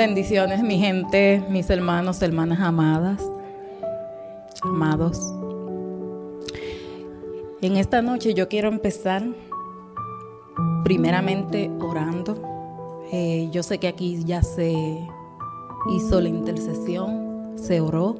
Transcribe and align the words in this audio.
Bendiciones, 0.00 0.62
mi 0.62 0.78
gente, 0.78 1.44
mis 1.50 1.68
hermanos, 1.68 2.22
hermanas 2.22 2.58
amadas, 2.60 3.22
amados. 4.62 5.34
En 7.60 7.76
esta 7.76 8.00
noche 8.00 8.32
yo 8.32 8.48
quiero 8.48 8.70
empezar 8.70 9.22
primeramente 10.84 11.70
orando. 11.80 12.34
Eh, 13.12 13.50
yo 13.52 13.62
sé 13.62 13.76
que 13.76 13.88
aquí 13.88 14.24
ya 14.24 14.42
se 14.42 14.72
hizo 15.94 16.20
la 16.22 16.30
intercesión, 16.30 17.52
se 17.56 17.82
oró, 17.82 18.16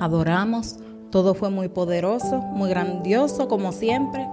adoramos, 0.00 0.76
todo 1.08 1.32
fue 1.32 1.48
muy 1.48 1.68
poderoso, 1.68 2.42
muy 2.52 2.68
grandioso 2.68 3.48
como 3.48 3.72
siempre, 3.72 4.28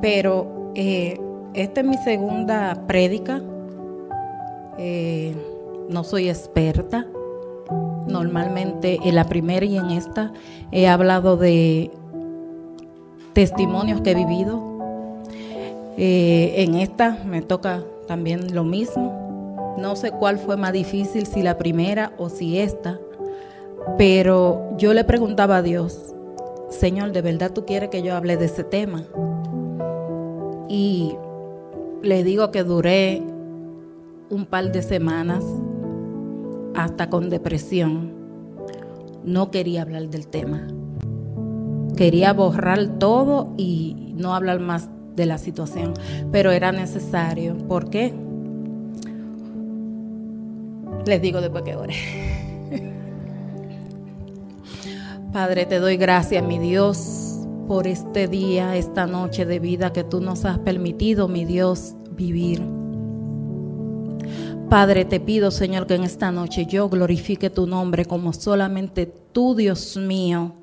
pero 0.00 0.70
eh, 0.76 1.20
esta 1.54 1.80
es 1.80 1.86
mi 1.88 1.98
segunda 1.98 2.86
prédica. 2.86 3.42
Eh, 4.78 5.34
no 5.88 6.04
soy 6.04 6.28
experta. 6.28 7.06
Normalmente 8.06 9.00
en 9.02 9.14
la 9.14 9.24
primera 9.24 9.66
y 9.66 9.76
en 9.76 9.90
esta 9.90 10.32
he 10.70 10.86
hablado 10.86 11.36
de 11.36 11.90
testimonios 13.32 14.00
que 14.00 14.12
he 14.12 14.14
vivido. 14.14 14.62
Eh, 15.98 16.54
en 16.62 16.74
esta 16.74 17.18
me 17.24 17.42
toca 17.42 17.82
también 18.06 18.54
lo 18.54 18.64
mismo. 18.64 19.74
No 19.78 19.96
sé 19.96 20.10
cuál 20.12 20.38
fue 20.38 20.56
más 20.56 20.72
difícil, 20.72 21.26
si 21.26 21.42
la 21.42 21.58
primera 21.58 22.12
o 22.16 22.28
si 22.28 22.58
esta, 22.58 22.98
pero 23.98 24.76
yo 24.78 24.94
le 24.94 25.04
preguntaba 25.04 25.58
a 25.58 25.62
Dios, 25.62 26.14
Señor, 26.70 27.12
¿de 27.12 27.22
verdad 27.22 27.52
tú 27.52 27.66
quieres 27.66 27.90
que 27.90 28.02
yo 28.02 28.14
hable 28.14 28.36
de 28.36 28.46
ese 28.46 28.64
tema? 28.64 29.04
Y 30.68 31.14
le 32.02 32.24
digo 32.24 32.50
que 32.50 32.64
duré 32.64 33.22
un 34.30 34.46
par 34.46 34.72
de 34.72 34.82
semanas 34.82 35.44
hasta 36.76 37.08
con 37.10 37.30
depresión. 37.30 38.12
No 39.24 39.50
quería 39.50 39.82
hablar 39.82 40.08
del 40.08 40.28
tema. 40.28 40.66
Quería 41.96 42.32
borrar 42.32 42.98
todo 42.98 43.54
y 43.56 44.14
no 44.16 44.34
hablar 44.34 44.60
más 44.60 44.88
de 45.16 45.26
la 45.26 45.38
situación, 45.38 45.94
pero 46.30 46.52
era 46.52 46.70
necesario. 46.70 47.56
¿Por 47.56 47.90
qué? 47.90 48.14
Les 51.06 51.22
digo 51.22 51.40
después 51.40 51.64
que 51.64 51.76
ore. 51.76 51.94
Padre, 55.32 55.66
te 55.66 55.78
doy 55.78 55.96
gracias, 55.96 56.44
mi 56.44 56.58
Dios, 56.58 57.40
por 57.66 57.86
este 57.86 58.28
día, 58.28 58.76
esta 58.76 59.06
noche 59.06 59.46
de 59.46 59.58
vida 59.58 59.92
que 59.92 60.04
tú 60.04 60.20
nos 60.20 60.44
has 60.44 60.58
permitido, 60.58 61.28
mi 61.28 61.44
Dios, 61.44 61.94
vivir. 62.10 62.62
Padre, 64.68 65.04
te 65.04 65.20
pido, 65.20 65.52
Señor, 65.52 65.86
que 65.86 65.94
en 65.94 66.02
esta 66.02 66.32
noche 66.32 66.66
yo 66.66 66.88
glorifique 66.88 67.50
tu 67.50 67.68
nombre 67.68 68.04
como 68.04 68.32
solamente 68.32 69.06
tú, 69.06 69.54
Dios 69.54 69.96
mío, 69.96 70.54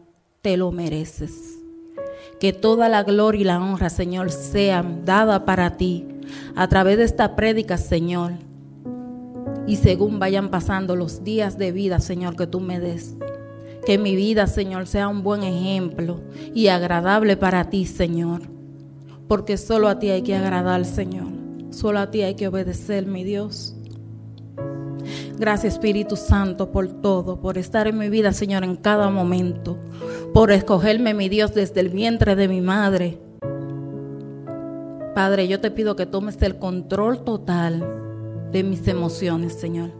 te 0.41 0.57
lo 0.57 0.73
mereces. 0.73 1.57
Que 2.37 2.51
toda 2.51 2.89
la 2.89 3.03
gloria 3.03 3.41
y 3.41 3.43
la 3.45 3.63
honra, 3.63 3.89
Señor, 3.89 4.29
sean 4.29 5.05
dada 5.05 5.45
para 5.45 5.77
ti 5.77 6.05
a 6.53 6.67
través 6.67 6.97
de 6.97 7.05
esta 7.05 7.37
prédica, 7.37 7.77
Señor. 7.77 8.33
Y 9.67 9.77
según 9.77 10.19
vayan 10.19 10.49
pasando 10.49 10.97
los 10.97 11.23
días 11.23 11.57
de 11.57 11.71
vida, 11.71 12.01
Señor, 12.01 12.35
que 12.35 12.45
tú 12.45 12.59
me 12.59 12.81
des. 12.81 13.15
Que 13.85 13.97
mi 13.97 14.17
vida, 14.17 14.47
Señor, 14.47 14.85
sea 14.85 15.07
un 15.07 15.23
buen 15.23 15.43
ejemplo 15.43 16.19
y 16.53 16.67
agradable 16.67 17.37
para 17.37 17.69
ti, 17.69 17.85
Señor. 17.85 18.41
Porque 19.29 19.55
solo 19.55 19.87
a 19.87 19.99
ti 19.99 20.09
hay 20.09 20.23
que 20.23 20.35
agradar, 20.35 20.83
Señor. 20.83 21.27
Solo 21.69 21.99
a 21.99 22.11
ti 22.11 22.21
hay 22.21 22.35
que 22.35 22.49
obedecer, 22.49 23.05
mi 23.05 23.23
Dios. 23.23 23.77
Gracias 25.37 25.73
Espíritu 25.73 26.15
Santo 26.15 26.71
por 26.71 26.87
todo, 27.01 27.39
por 27.39 27.57
estar 27.57 27.87
en 27.87 27.97
mi 27.97 28.07
vida, 28.07 28.33
Señor, 28.33 28.63
en 28.63 28.75
cada 28.75 29.09
momento, 29.09 29.77
por 30.33 30.51
escogerme, 30.51 31.13
mi 31.13 31.27
Dios, 31.27 31.53
desde 31.55 31.79
el 31.79 31.89
vientre 31.89 32.35
de 32.35 32.47
mi 32.47 32.61
madre. 32.61 33.19
Padre, 35.15 35.47
yo 35.47 35.59
te 35.59 35.71
pido 35.71 35.95
que 35.95 36.05
tomes 36.05 36.39
el 36.41 36.57
control 36.59 37.23
total 37.23 38.49
de 38.51 38.63
mis 38.63 38.87
emociones, 38.87 39.53
Señor. 39.53 39.91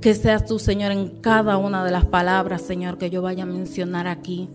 Que 0.00 0.14
seas 0.14 0.44
tú, 0.44 0.58
Señor, 0.58 0.90
en 0.90 1.20
cada 1.20 1.56
una 1.56 1.84
de 1.84 1.92
las 1.92 2.06
palabras, 2.06 2.62
Señor, 2.62 2.98
que 2.98 3.10
yo 3.10 3.22
vaya 3.22 3.44
a 3.44 3.46
mencionar 3.46 4.08
aquí. 4.08 4.48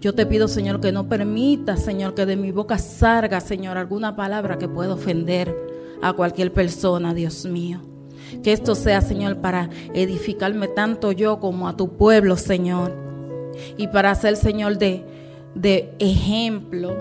Yo 0.00 0.12
te 0.12 0.26
pido, 0.26 0.48
Señor, 0.48 0.80
que 0.80 0.90
no 0.90 1.08
permita, 1.08 1.76
Señor, 1.76 2.14
que 2.14 2.26
de 2.26 2.36
mi 2.36 2.50
boca 2.50 2.78
salga, 2.78 3.40
Señor, 3.40 3.76
alguna 3.78 4.16
palabra 4.16 4.58
que 4.58 4.68
pueda 4.68 4.94
ofender 4.94 5.54
a 6.02 6.12
cualquier 6.12 6.52
persona, 6.52 7.14
Dios 7.14 7.44
mío. 7.44 7.97
Que 8.42 8.52
esto 8.52 8.74
sea, 8.74 9.00
Señor, 9.00 9.36
para 9.38 9.70
edificarme 9.94 10.68
tanto 10.68 11.12
yo 11.12 11.40
como 11.40 11.68
a 11.68 11.76
tu 11.76 11.96
pueblo, 11.96 12.36
Señor. 12.36 12.92
Y 13.76 13.88
para 13.88 14.14
ser, 14.14 14.36
Señor, 14.36 14.78
de, 14.78 15.04
de 15.54 15.94
ejemplo 15.98 16.96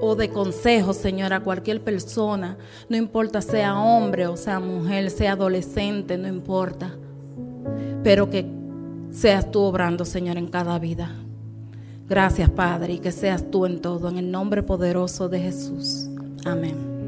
o 0.00 0.16
de 0.16 0.30
consejo, 0.30 0.92
Señor, 0.92 1.32
a 1.32 1.40
cualquier 1.40 1.82
persona. 1.82 2.56
No 2.88 2.96
importa 2.96 3.42
sea 3.42 3.78
hombre 3.78 4.26
o 4.26 4.36
sea 4.36 4.60
mujer, 4.60 5.10
sea 5.10 5.32
adolescente, 5.32 6.16
no 6.16 6.28
importa. 6.28 6.94
Pero 8.02 8.30
que 8.30 8.46
seas 9.10 9.50
tú 9.50 9.60
obrando, 9.60 10.04
Señor, 10.04 10.38
en 10.38 10.48
cada 10.48 10.78
vida. 10.78 11.14
Gracias, 12.08 12.50
Padre, 12.50 12.94
y 12.94 12.98
que 12.98 13.12
seas 13.12 13.50
tú 13.50 13.66
en 13.66 13.80
todo, 13.80 14.08
en 14.08 14.18
el 14.18 14.30
nombre 14.30 14.62
poderoso 14.62 15.28
de 15.28 15.40
Jesús. 15.40 16.08
Amén. 16.44 16.99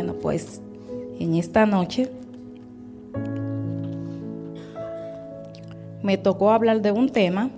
Bueno, 0.00 0.14
pues 0.14 0.62
en 1.18 1.34
esta 1.34 1.66
noche 1.66 2.08
me 6.02 6.16
tocó 6.16 6.52
hablar 6.52 6.80
de 6.80 6.90
un 6.90 7.10
tema 7.10 7.50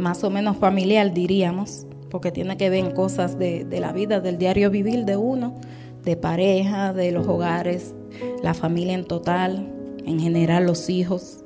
más 0.00 0.24
o 0.24 0.30
menos 0.30 0.56
familiar, 0.56 1.14
diríamos, 1.14 1.86
porque 2.10 2.32
tiene 2.32 2.56
que 2.56 2.70
ver 2.70 2.86
en 2.86 2.90
cosas 2.90 3.38
de, 3.38 3.64
de 3.64 3.78
la 3.78 3.92
vida, 3.92 4.18
del 4.18 4.36
diario 4.36 4.68
vivir 4.68 5.04
de 5.04 5.16
uno, 5.16 5.54
de 6.02 6.16
pareja, 6.16 6.92
de 6.92 7.12
los 7.12 7.28
hogares, 7.28 7.94
la 8.42 8.52
familia 8.52 8.94
en 8.94 9.04
total, 9.04 9.72
en 10.04 10.18
general 10.18 10.66
los 10.66 10.90
hijos. 10.90 11.44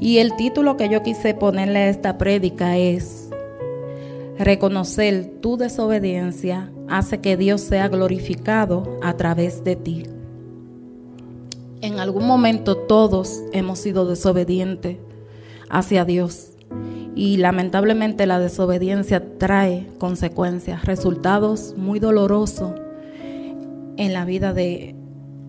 Y 0.00 0.18
el 0.18 0.36
título 0.36 0.76
que 0.76 0.90
yo 0.90 1.02
quise 1.02 1.32
ponerle 1.32 1.78
a 1.78 1.88
esta 1.88 2.18
prédica 2.18 2.76
es 2.76 3.23
Reconocer 4.38 5.30
tu 5.40 5.56
desobediencia 5.56 6.72
hace 6.88 7.20
que 7.20 7.36
Dios 7.36 7.60
sea 7.60 7.88
glorificado 7.88 8.98
a 9.02 9.16
través 9.16 9.62
de 9.62 9.76
ti. 9.76 10.04
En 11.80 12.00
algún 12.00 12.26
momento 12.26 12.76
todos 12.76 13.42
hemos 13.52 13.78
sido 13.78 14.06
desobedientes 14.06 14.96
hacia 15.68 16.04
Dios 16.04 16.50
y 17.14 17.36
lamentablemente 17.36 18.26
la 18.26 18.40
desobediencia 18.40 19.38
trae 19.38 19.86
consecuencias, 19.98 20.84
resultados 20.84 21.74
muy 21.76 22.00
dolorosos 22.00 22.72
en 23.96 24.12
la 24.12 24.24
vida 24.24 24.52
de 24.52 24.96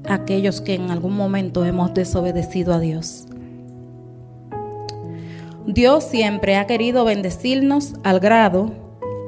aquellos 0.08 0.62
que 0.62 0.76
en 0.76 0.92
algún 0.92 1.16
momento 1.16 1.66
hemos 1.66 1.94
desobedecido 1.94 2.74
a 2.74 2.80
Dios. 2.80 3.26
Dios 5.68 6.04
siempre 6.04 6.58
ha 6.58 6.68
querido 6.68 7.06
bendecirnos 7.06 7.96
al 8.04 8.20
grado 8.20 8.72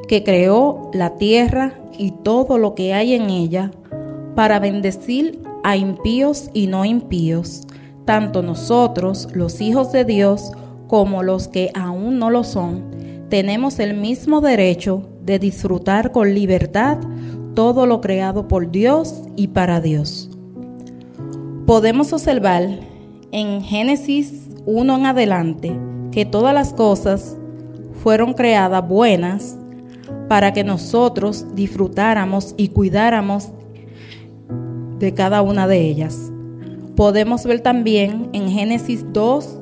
que 0.08 0.24
creó 0.24 0.92
la 0.94 1.16
tierra 1.16 1.80
y 1.98 2.12
todo 2.12 2.60
lo 2.60 2.76
que 2.76 2.94
hay 2.94 3.16
en 3.16 3.30
ella 3.32 3.72
para 4.36 4.60
bendecir 4.60 5.42
a 5.64 5.76
impíos 5.78 6.52
y 6.54 6.68
no 6.68 6.86
impíos, 6.86 7.68
tanto 8.06 8.44
nosotros, 8.44 9.30
los 9.34 9.62
hijos 9.62 9.92
de 9.92 10.06
Dios, 10.06 10.52
como 10.88 11.24
los 11.24 11.48
que 11.48 11.72
aún 11.74 12.20
no 12.20 12.30
lo 12.30 12.44
son, 12.44 12.86
tenemos 13.30 13.80
el 13.80 13.96
mismo 13.96 14.40
derecho 14.40 15.10
de 15.24 15.40
disfrutar 15.40 16.12
con 16.12 16.36
libertad 16.36 17.00
todo 17.56 17.88
lo 17.88 18.00
creado 18.00 18.48
por 18.48 18.70
Dios 18.70 19.24
y 19.36 19.48
para 19.48 19.82
Dios. 19.82 20.30
Podemos 21.66 22.14
observar 22.14 22.64
en 23.32 23.62
Génesis 23.64 24.50
1 24.68 24.96
en 24.96 25.06
adelante 25.08 25.87
que 26.18 26.26
todas 26.26 26.52
las 26.52 26.74
cosas 26.74 27.38
fueron 28.02 28.34
creadas 28.34 28.88
buenas, 28.88 29.56
para 30.28 30.52
que 30.52 30.64
nosotros 30.64 31.46
disfrutáramos 31.54 32.56
y 32.58 32.70
cuidáramos 32.70 33.52
de 34.98 35.14
cada 35.14 35.44
una 35.44 35.68
de 35.68 35.80
ellas. 35.80 36.32
Podemos 36.96 37.46
ver 37.46 37.60
también 37.60 38.30
en 38.34 38.50
Génesis 38.50 39.06
2, 39.14 39.60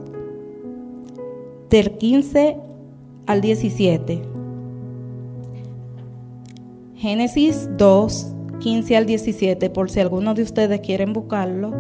del 1.70 1.98
15 1.98 2.56
al 3.26 3.42
17. 3.42 4.22
Génesis 6.96 7.68
2, 7.78 8.34
15 8.60 8.96
al 8.96 9.06
17, 9.06 9.70
por 9.72 9.92
si 9.92 10.00
alguno 10.00 10.34
de 10.34 10.44
ustedes 10.44 10.80
quieren 10.80 11.12
buscarlo 11.12 11.74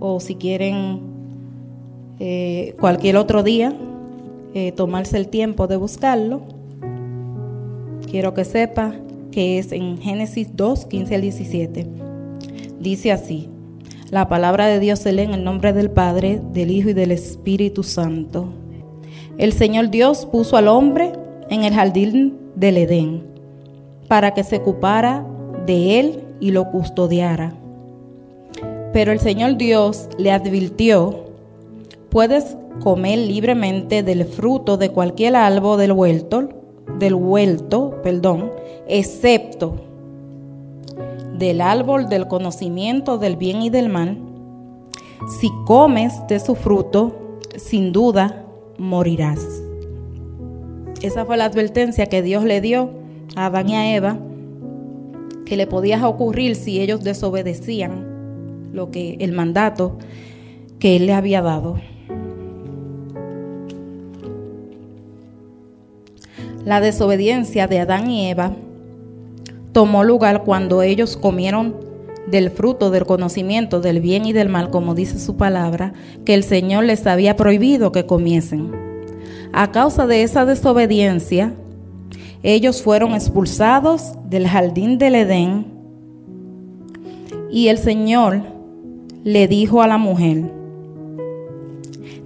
o 0.00 0.20
si 0.20 0.36
quieren 0.36 1.15
eh, 2.18 2.74
cualquier 2.80 3.16
otro 3.16 3.42
día 3.42 3.74
eh, 4.54 4.72
tomarse 4.72 5.16
el 5.16 5.28
tiempo 5.28 5.66
de 5.66 5.76
buscarlo. 5.76 6.42
Quiero 8.10 8.34
que 8.34 8.44
sepa 8.44 8.94
que 9.30 9.58
es 9.58 9.72
en 9.72 9.98
Génesis 9.98 10.56
2, 10.56 10.86
15 10.86 11.14
al 11.14 11.20
17. 11.20 11.86
Dice 12.80 13.12
así, 13.12 13.48
la 14.10 14.28
palabra 14.28 14.66
de 14.66 14.78
Dios 14.78 15.00
se 15.00 15.12
lee 15.12 15.22
en 15.22 15.34
el 15.34 15.44
nombre 15.44 15.72
del 15.72 15.90
Padre, 15.90 16.40
del 16.52 16.70
Hijo 16.70 16.90
y 16.90 16.92
del 16.94 17.10
Espíritu 17.10 17.82
Santo. 17.82 18.48
El 19.36 19.52
Señor 19.52 19.90
Dios 19.90 20.24
puso 20.24 20.56
al 20.56 20.68
hombre 20.68 21.12
en 21.50 21.64
el 21.64 21.74
jardín 21.74 22.38
del 22.54 22.78
Edén 22.78 23.24
para 24.08 24.32
que 24.32 24.44
se 24.44 24.56
ocupara 24.56 25.26
de 25.66 26.00
él 26.00 26.24
y 26.40 26.52
lo 26.52 26.70
custodiara. 26.70 27.54
Pero 28.92 29.12
el 29.12 29.20
Señor 29.20 29.56
Dios 29.56 30.08
le 30.18 30.30
advirtió, 30.30 31.25
puedes 32.16 32.56
comer 32.80 33.18
libremente 33.18 34.02
del 34.02 34.24
fruto 34.24 34.78
de 34.78 34.88
cualquier 34.88 35.36
árbol 35.36 35.78
del 35.78 35.92
huerto, 35.92 36.48
del 36.98 37.12
huerto, 37.12 38.00
perdón, 38.02 38.52
excepto 38.88 39.74
del 41.34 41.60
árbol 41.60 42.08
del 42.08 42.26
conocimiento 42.26 43.18
del 43.18 43.36
bien 43.36 43.60
y 43.60 43.68
del 43.68 43.90
mal. 43.90 44.16
Si 45.38 45.50
comes 45.66 46.26
de 46.26 46.40
su 46.40 46.54
fruto, 46.54 47.38
sin 47.58 47.92
duda 47.92 48.46
morirás. 48.78 49.46
Esa 51.02 51.26
fue 51.26 51.36
la 51.36 51.44
advertencia 51.44 52.06
que 52.06 52.22
Dios 52.22 52.44
le 52.44 52.62
dio 52.62 52.92
a 53.34 53.44
Adán 53.44 53.68
y 53.68 53.74
a 53.74 53.94
Eva 53.94 54.18
que 55.44 55.58
le 55.58 55.66
podía 55.66 56.08
ocurrir 56.08 56.56
si 56.56 56.80
ellos 56.80 57.04
desobedecían 57.04 58.70
lo 58.72 58.90
que 58.90 59.18
el 59.20 59.32
mandato 59.32 59.98
que 60.78 60.96
él 60.96 61.04
le 61.04 61.12
había 61.12 61.42
dado. 61.42 61.76
La 66.66 66.80
desobediencia 66.80 67.68
de 67.68 67.78
Adán 67.78 68.10
y 68.10 68.28
Eva 68.28 68.50
tomó 69.70 70.02
lugar 70.02 70.42
cuando 70.42 70.82
ellos 70.82 71.16
comieron 71.16 71.76
del 72.26 72.50
fruto 72.50 72.90
del 72.90 73.06
conocimiento 73.06 73.80
del 73.80 74.00
bien 74.00 74.26
y 74.26 74.32
del 74.32 74.48
mal, 74.48 74.70
como 74.70 74.96
dice 74.96 75.20
su 75.20 75.36
palabra, 75.36 75.92
que 76.24 76.34
el 76.34 76.42
Señor 76.42 76.82
les 76.82 77.06
había 77.06 77.36
prohibido 77.36 77.92
que 77.92 78.04
comiesen. 78.04 78.72
A 79.52 79.70
causa 79.70 80.08
de 80.08 80.24
esa 80.24 80.44
desobediencia, 80.44 81.54
ellos 82.42 82.82
fueron 82.82 83.14
expulsados 83.14 84.14
del 84.28 84.48
jardín 84.48 84.98
del 84.98 85.14
Edén 85.14 85.66
y 87.48 87.68
el 87.68 87.78
Señor 87.78 88.42
le 89.22 89.46
dijo 89.46 89.82
a 89.82 89.86
la 89.86 89.98
mujer, 89.98 90.50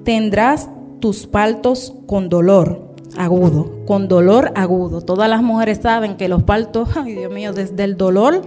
tendrás 0.02 0.70
tus 0.98 1.26
partos 1.26 1.94
con 2.06 2.31
dolor 2.31 2.89
agudo, 3.16 3.84
con 3.86 4.08
dolor 4.08 4.52
agudo. 4.54 5.02
Todas 5.02 5.28
las 5.28 5.42
mujeres 5.42 5.80
saben 5.82 6.16
que 6.16 6.28
los 6.28 6.42
partos, 6.42 6.90
ay 6.96 7.14
Dios 7.14 7.32
mío, 7.32 7.52
desde 7.52 7.84
el 7.84 7.96
dolor, 7.96 8.42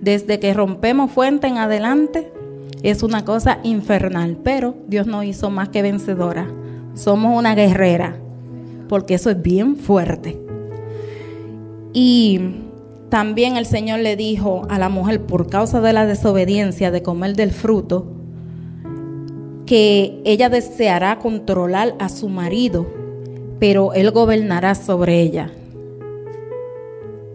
desde 0.00 0.38
que 0.38 0.54
rompemos 0.54 1.10
fuente 1.10 1.46
en 1.46 1.58
adelante, 1.58 2.32
es 2.82 3.02
una 3.02 3.24
cosa 3.24 3.58
infernal. 3.62 4.38
Pero 4.42 4.74
Dios 4.86 5.06
no 5.06 5.22
hizo 5.22 5.50
más 5.50 5.68
que 5.70 5.82
vencedora. 5.82 6.48
Somos 6.94 7.36
una 7.36 7.54
guerrera, 7.54 8.16
porque 8.88 9.14
eso 9.14 9.30
es 9.30 9.40
bien 9.40 9.76
fuerte. 9.76 10.40
Y 11.92 12.40
también 13.08 13.56
el 13.56 13.66
Señor 13.66 14.00
le 14.00 14.16
dijo 14.16 14.62
a 14.68 14.78
la 14.78 14.88
mujer, 14.88 15.22
por 15.22 15.48
causa 15.48 15.80
de 15.80 15.92
la 15.92 16.06
desobediencia 16.06 16.90
de 16.90 17.02
comer 17.02 17.34
del 17.36 17.52
fruto, 17.52 18.06
que 19.64 20.20
ella 20.24 20.48
deseará 20.48 21.18
controlar 21.18 21.94
a 21.98 22.08
su 22.08 22.28
marido 22.28 23.05
pero 23.58 23.94
Él 23.94 24.10
gobernará 24.10 24.74
sobre 24.74 25.20
ella. 25.20 25.50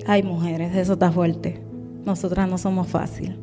Ay, 0.05 0.23
mujeres, 0.23 0.75
eso 0.75 0.93
está 0.93 1.11
fuerte. 1.11 1.59
Nosotras 2.05 2.49
no 2.49 2.57
somos 2.57 2.87
fácil. 2.87 3.35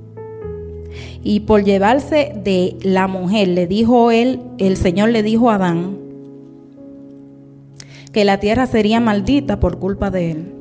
Y 1.22 1.40
por 1.40 1.64
llevarse 1.64 2.32
de 2.42 2.76
la 2.82 3.06
mujer, 3.06 3.48
le 3.48 3.66
dijo 3.66 4.10
él, 4.10 4.40
el 4.58 4.76
Señor 4.76 5.10
le 5.10 5.22
dijo 5.22 5.50
a 5.50 5.56
Adán, 5.56 5.98
que 8.12 8.25
la 8.25 8.40
tierra 8.40 8.66
sería 8.66 9.00
maldita 9.00 9.60
por 9.60 9.78
culpa 9.78 10.10
de 10.10 10.32
él. 10.32 10.52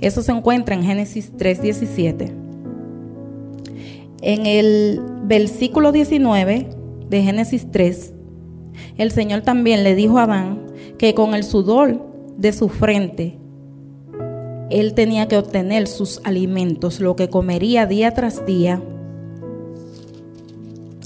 Eso 0.00 0.22
se 0.22 0.32
encuentra 0.32 0.74
en 0.74 0.84
Génesis 0.84 1.32
3:17. 1.36 2.32
En 4.22 4.46
el 4.46 5.00
versículo 5.24 5.92
19 5.92 6.68
de 7.08 7.22
Génesis 7.22 7.66
3, 7.70 8.12
el 8.98 9.10
Señor 9.10 9.42
también 9.42 9.82
le 9.82 9.94
dijo 9.94 10.18
a 10.18 10.24
Adán 10.24 10.69
que 11.00 11.14
con 11.14 11.34
el 11.34 11.44
sudor 11.44 11.98
de 12.36 12.52
su 12.52 12.68
frente 12.68 13.38
él 14.68 14.92
tenía 14.92 15.28
que 15.28 15.38
obtener 15.38 15.86
sus 15.86 16.20
alimentos, 16.24 17.00
lo 17.00 17.16
que 17.16 17.30
comería 17.30 17.86
día 17.86 18.12
tras 18.12 18.44
día 18.44 18.82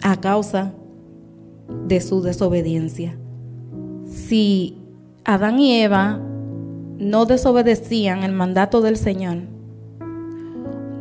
a 0.02 0.20
causa 0.20 0.73
de 1.87 2.00
su 2.00 2.23
desobediencia. 2.23 3.17
Si 4.05 4.79
Adán 5.25 5.61
y 5.61 5.81
Eva 5.81 6.20
no 6.99 7.25
desobedecían 7.25 8.25
el 8.25 8.32
mandato 8.32 8.81
del 8.81 8.96
Señor, 8.96 9.43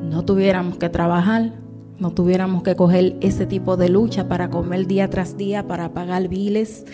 no 0.03 0.23
tuviéramos 0.23 0.77
que 0.77 0.89
trabajar, 0.89 1.53
no 1.97 2.11
tuviéramos 2.11 2.61
que 2.61 2.75
coger 2.75 3.17
ese 3.21 3.47
tipo 3.47 3.75
de 3.75 3.89
lucha 3.89 4.27
para 4.27 4.51
comer 4.51 4.85
día 4.85 5.09
tras 5.09 5.35
día, 5.35 5.67
para 5.67 5.95
pagar 5.95 6.27
biles, 6.27 6.85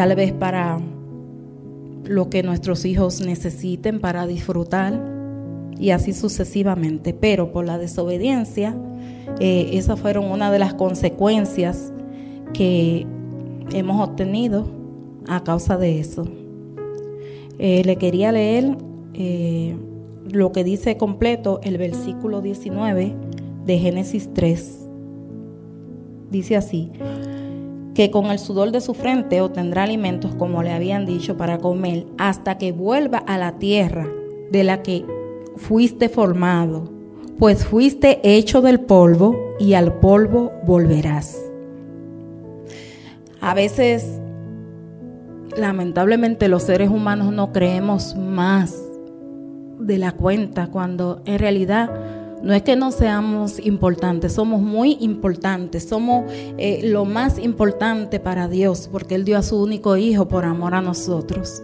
tal 0.00 0.16
vez 0.16 0.32
para 0.32 0.80
lo 2.06 2.30
que 2.30 2.42
nuestros 2.42 2.86
hijos 2.86 3.20
necesiten 3.20 4.00
para 4.00 4.26
disfrutar 4.26 4.98
y 5.78 5.90
así 5.90 6.14
sucesivamente. 6.14 7.12
Pero 7.12 7.52
por 7.52 7.66
la 7.66 7.76
desobediencia, 7.76 8.74
eh, 9.40 9.72
esas 9.74 10.00
fueron 10.00 10.24
una 10.24 10.50
de 10.50 10.58
las 10.58 10.72
consecuencias 10.72 11.92
que 12.54 13.06
hemos 13.74 14.08
obtenido 14.08 14.64
a 15.28 15.44
causa 15.44 15.76
de 15.76 16.00
eso. 16.00 16.26
Eh, 17.58 17.82
le 17.84 17.96
quería 17.96 18.32
leer 18.32 18.78
eh, 19.12 19.76
lo 20.32 20.50
que 20.50 20.64
dice 20.64 20.96
completo 20.96 21.60
el 21.62 21.76
versículo 21.76 22.40
19 22.40 23.14
de 23.66 23.78
Génesis 23.78 24.32
3. 24.32 24.78
Dice 26.30 26.56
así, 26.56 26.90
que 28.00 28.10
con 28.10 28.30
el 28.30 28.38
sudor 28.38 28.72
de 28.72 28.80
su 28.80 28.94
frente 28.94 29.42
obtendrá 29.42 29.82
alimentos 29.82 30.34
como 30.36 30.62
le 30.62 30.72
habían 30.72 31.04
dicho 31.04 31.36
para 31.36 31.58
comer, 31.58 32.06
hasta 32.16 32.56
que 32.56 32.72
vuelva 32.72 33.18
a 33.18 33.36
la 33.36 33.58
tierra 33.58 34.08
de 34.50 34.64
la 34.64 34.80
que 34.80 35.04
fuiste 35.56 36.08
formado, 36.08 36.90
pues 37.38 37.66
fuiste 37.66 38.18
hecho 38.22 38.62
del 38.62 38.80
polvo 38.80 39.36
y 39.58 39.74
al 39.74 39.92
polvo 39.92 40.50
volverás. 40.64 41.36
A 43.42 43.52
veces, 43.52 44.18
lamentablemente, 45.54 46.48
los 46.48 46.62
seres 46.62 46.88
humanos 46.88 47.34
no 47.34 47.52
creemos 47.52 48.16
más 48.16 48.82
de 49.78 49.98
la 49.98 50.12
cuenta 50.12 50.68
cuando 50.68 51.20
en 51.26 51.38
realidad 51.38 51.90
no 52.42 52.54
es 52.54 52.62
que 52.62 52.74
no 52.74 52.90
seamos 52.90 53.64
importantes, 53.64 54.32
somos 54.32 54.62
muy 54.62 54.96
importantes, 55.00 55.88
somos 55.88 56.24
eh, 56.30 56.80
lo 56.84 57.04
más 57.04 57.38
importante 57.38 58.18
para 58.18 58.48
Dios, 58.48 58.88
porque 58.90 59.14
Él 59.14 59.24
dio 59.24 59.36
a 59.36 59.42
su 59.42 59.62
único 59.62 59.96
Hijo 59.96 60.26
por 60.28 60.44
amor 60.44 60.74
a 60.74 60.80
nosotros. 60.80 61.62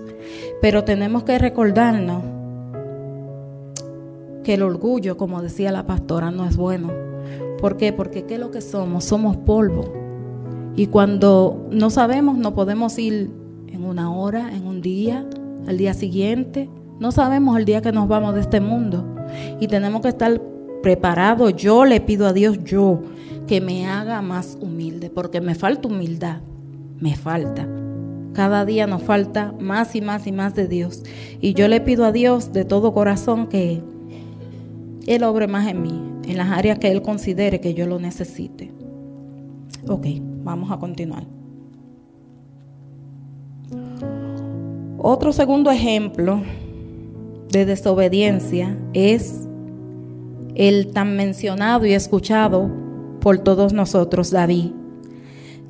Pero 0.61 0.85
tenemos 0.85 1.23
que 1.25 1.39
recordarnos 1.39 2.23
que 4.45 4.55
el 4.55 4.63
orgullo, 4.63 5.17
como 5.17 5.43
decía 5.43 5.73
la 5.73 5.87
pastora, 5.87 6.31
no 6.31 6.45
es 6.47 6.57
bueno. 6.57 6.93
¿Por 7.59 7.77
qué? 7.77 7.93
Porque 7.93 8.25
¿qué 8.25 8.35
es 8.35 8.41
lo 8.41 8.51
que 8.51 8.61
somos? 8.61 9.05
Somos 9.05 9.37
polvo. 9.39 9.93
Y 10.77 10.89
cuando 10.89 11.67
no 11.71 11.89
sabemos, 11.89 12.37
no 12.37 12.55
podemos 12.55 12.99
ir 12.99 13.31
en 13.67 13.85
una 13.85 14.15
hora, 14.15 14.55
en 14.55 14.67
un 14.67 14.83
día, 14.83 15.27
al 15.67 15.79
día 15.79 15.95
siguiente. 15.95 16.69
No 17.01 17.13
sabemos 17.13 17.59
el 17.59 17.65
día 17.65 17.81
que 17.81 17.93
nos 17.93 18.09
vamos 18.09 18.35
de 18.35 18.41
este 18.41 18.61
mundo. 18.61 19.05
Y 19.59 19.69
tenemos 19.69 20.03
que 20.03 20.09
estar 20.09 20.41
preparado, 20.87 21.51
yo 21.51 21.85
le 21.85 22.01
pido 22.01 22.29
a 22.29 22.33
Dios, 22.33 22.63
yo, 22.63 23.01
que 23.49 23.61
me 23.61 23.89
haga 23.89 24.23
más 24.23 24.57
humilde, 24.61 25.11
porque 25.11 25.41
me 25.41 25.57
falta 25.57 25.89
humildad, 25.89 26.43
me 27.01 27.17
falta. 27.17 27.69
Cada 28.35 28.65
día 28.65 28.87
nos 28.87 29.03
falta 29.03 29.53
más 29.59 29.97
y 29.97 30.01
más 30.01 30.29
y 30.29 30.31
más 30.31 30.55
de 30.55 30.69
Dios. 30.69 31.03
Y 31.41 31.55
yo 31.55 31.67
le 31.67 31.81
pido 31.81 32.05
a 32.05 32.13
Dios 32.13 32.53
de 32.53 32.65
todo 32.65 32.95
corazón 32.95 33.49
que 33.49 33.83
Él 35.09 35.25
obre 35.25 35.49
más 35.49 35.67
en 35.67 35.83
mí, 35.83 36.01
en 36.25 36.37
las 36.37 36.53
áreas 36.53 36.79
que 36.79 36.93
Él 36.93 37.03
considere 37.03 37.61
que 37.61 37.75
yo 37.75 37.89
lo 37.89 37.99
necesite. 37.99 38.71
Ok, 39.89 40.07
vamos 40.45 40.71
a 40.71 40.77
continuar. 40.77 41.27
Otro 44.99 45.33
segundo 45.33 45.73
ejemplo 45.73 46.45
de 47.51 47.67
desobediencia 47.67 48.79
es 48.93 49.49
el 50.57 50.89
tan 50.89 51.17
mencionado 51.17 51.87
y 51.87 51.93
escuchado 51.93 52.71
por 53.21 53.39
todos 53.39 53.73
nosotros, 53.73 54.31
David, 54.31 54.73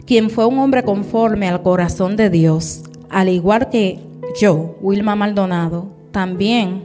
quien 0.07 0.31
fue 0.31 0.47
un 0.47 0.59
hombre 0.59 0.85
conforme 0.85 1.49
al 1.49 1.63
corazón 1.63 2.17
de 2.17 2.31
Dios, 2.31 2.85
al 3.11 3.29
igual 3.29 3.69
que 3.69 3.99
yo, 4.41 4.77
Wilma 4.81 5.17
Maldonado, 5.17 5.89
también 6.13 6.83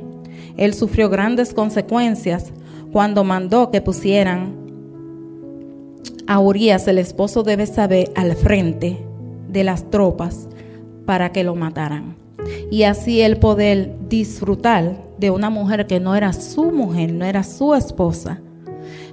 él 0.58 0.74
sufrió 0.74 1.10
grandes 1.10 1.54
consecuencias 1.54 2.52
cuando 2.92 3.24
mandó 3.24 3.72
que 3.72 3.82
pusieran 3.82 4.54
a 6.28 6.40
Urias, 6.40 6.88
el 6.88 6.98
esposo 6.98 7.44
de 7.44 7.56
Besabé, 7.56 8.12
al 8.16 8.36
frente 8.36 8.98
de 9.50 9.64
las 9.64 9.90
tropas 9.90 10.48
para 11.06 11.32
que 11.32 11.44
lo 11.44 11.56
mataran. 11.56 12.16
Y 12.70 12.84
así 12.84 13.22
él 13.22 13.38
poder 13.38 13.96
disfrutar 14.10 14.96
de 15.22 15.30
una 15.30 15.52
mujer 15.52 15.86
que 15.86 16.00
no 16.00 16.16
era 16.16 16.34
su 16.34 16.72
mujer, 16.72 17.14
no 17.14 17.26
era 17.26 17.44
su 17.44 17.76
esposa, 17.76 18.42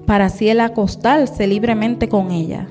para 0.06 0.24
así 0.24 0.48
él 0.48 0.58
acostarse 0.58 1.46
libremente 1.46 2.08
con 2.08 2.30
ella. 2.30 2.66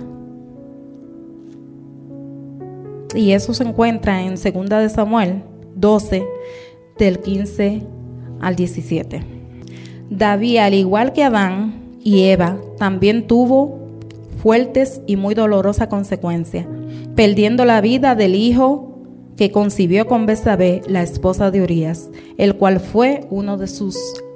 Y 3.16 3.32
eso 3.32 3.54
se 3.54 3.64
encuentra 3.64 4.24
en 4.24 4.32
2 4.32 4.42
de 4.70 4.90
Samuel 4.90 5.44
12, 5.76 6.26
del 6.98 7.20
15 7.20 7.84
al 8.42 8.56
17. 8.56 9.22
David, 10.10 10.58
al 10.58 10.74
igual 10.74 11.14
que 11.14 11.24
Adán 11.24 11.76
y 12.04 12.24
Eva, 12.24 12.58
también 12.80 13.28
tuvo 13.28 13.78
fuertes 14.42 15.02
y 15.06 15.16
muy 15.16 15.36
dolorosas 15.36 15.90
consecuencias, 15.90 16.66
perdiendo 17.16 17.66
la 17.66 17.82
vida 17.82 18.16
del 18.16 18.34
hijo 18.34 18.87
que 19.38 19.52
concibió 19.52 20.08
con 20.08 20.26
Besabé, 20.26 20.82
la 20.88 21.04
esposa 21.04 21.52
de 21.52 21.62
Urias, 21.62 22.10
el 22.38 22.56
cual 22.56 22.80
fue 22.80 23.28
uno 23.30 23.56
de 23.58 23.68
sus 23.68 23.96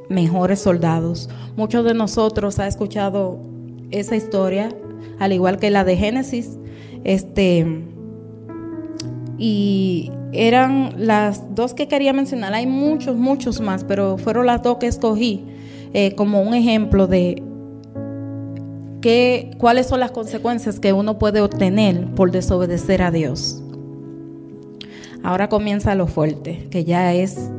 mejores 0.10 0.60
soldados. 0.60 1.28
Muchos 1.56 1.84
de 1.84 1.96
nosotros 1.96 2.60
ha 2.60 2.68
escuchado 2.68 3.40
esa 3.90 4.16
historia, 4.16 4.70
al 5.20 5.34
igual 5.34 5.58
que 5.58 5.72
la 5.72 5.84
de 5.84 5.98
Génesis, 5.98 6.58
este 7.04 7.66
y 9.38 10.12
eran 10.34 10.94
las 10.98 11.56
dos 11.56 11.74
que 11.74 11.88
quería 11.88 12.14
mencionar. 12.14 12.54
Hay 12.54 12.68
muchos, 12.68 13.18
muchos 13.18 13.60
más, 13.60 13.84
pero 13.84 14.20
fueron 14.20 14.46
las 14.46 14.62
dos 14.62 14.78
que 14.78 14.86
escogí 14.86 15.44
eh, 15.94 16.14
como 16.14 16.44
un 16.44 16.54
ejemplo 16.54 17.08
de 17.08 17.42
qué, 19.02 19.50
cuáles 19.58 19.88
son 19.88 20.00
las 20.00 20.12
consecuencias 20.12 20.80
que 20.80 20.94
uno 20.94 21.18
puede 21.18 21.42
obtener 21.42 22.06
por 22.14 22.30
desobedecer 22.32 23.02
a 23.02 23.10
Dios. 23.10 23.61
Ahora 25.24 25.50
comienza 25.50 25.94
lo 25.94 26.08
fuerte, 26.08 26.68
que 26.72 26.84
ya 26.84 27.14
es 27.14 27.52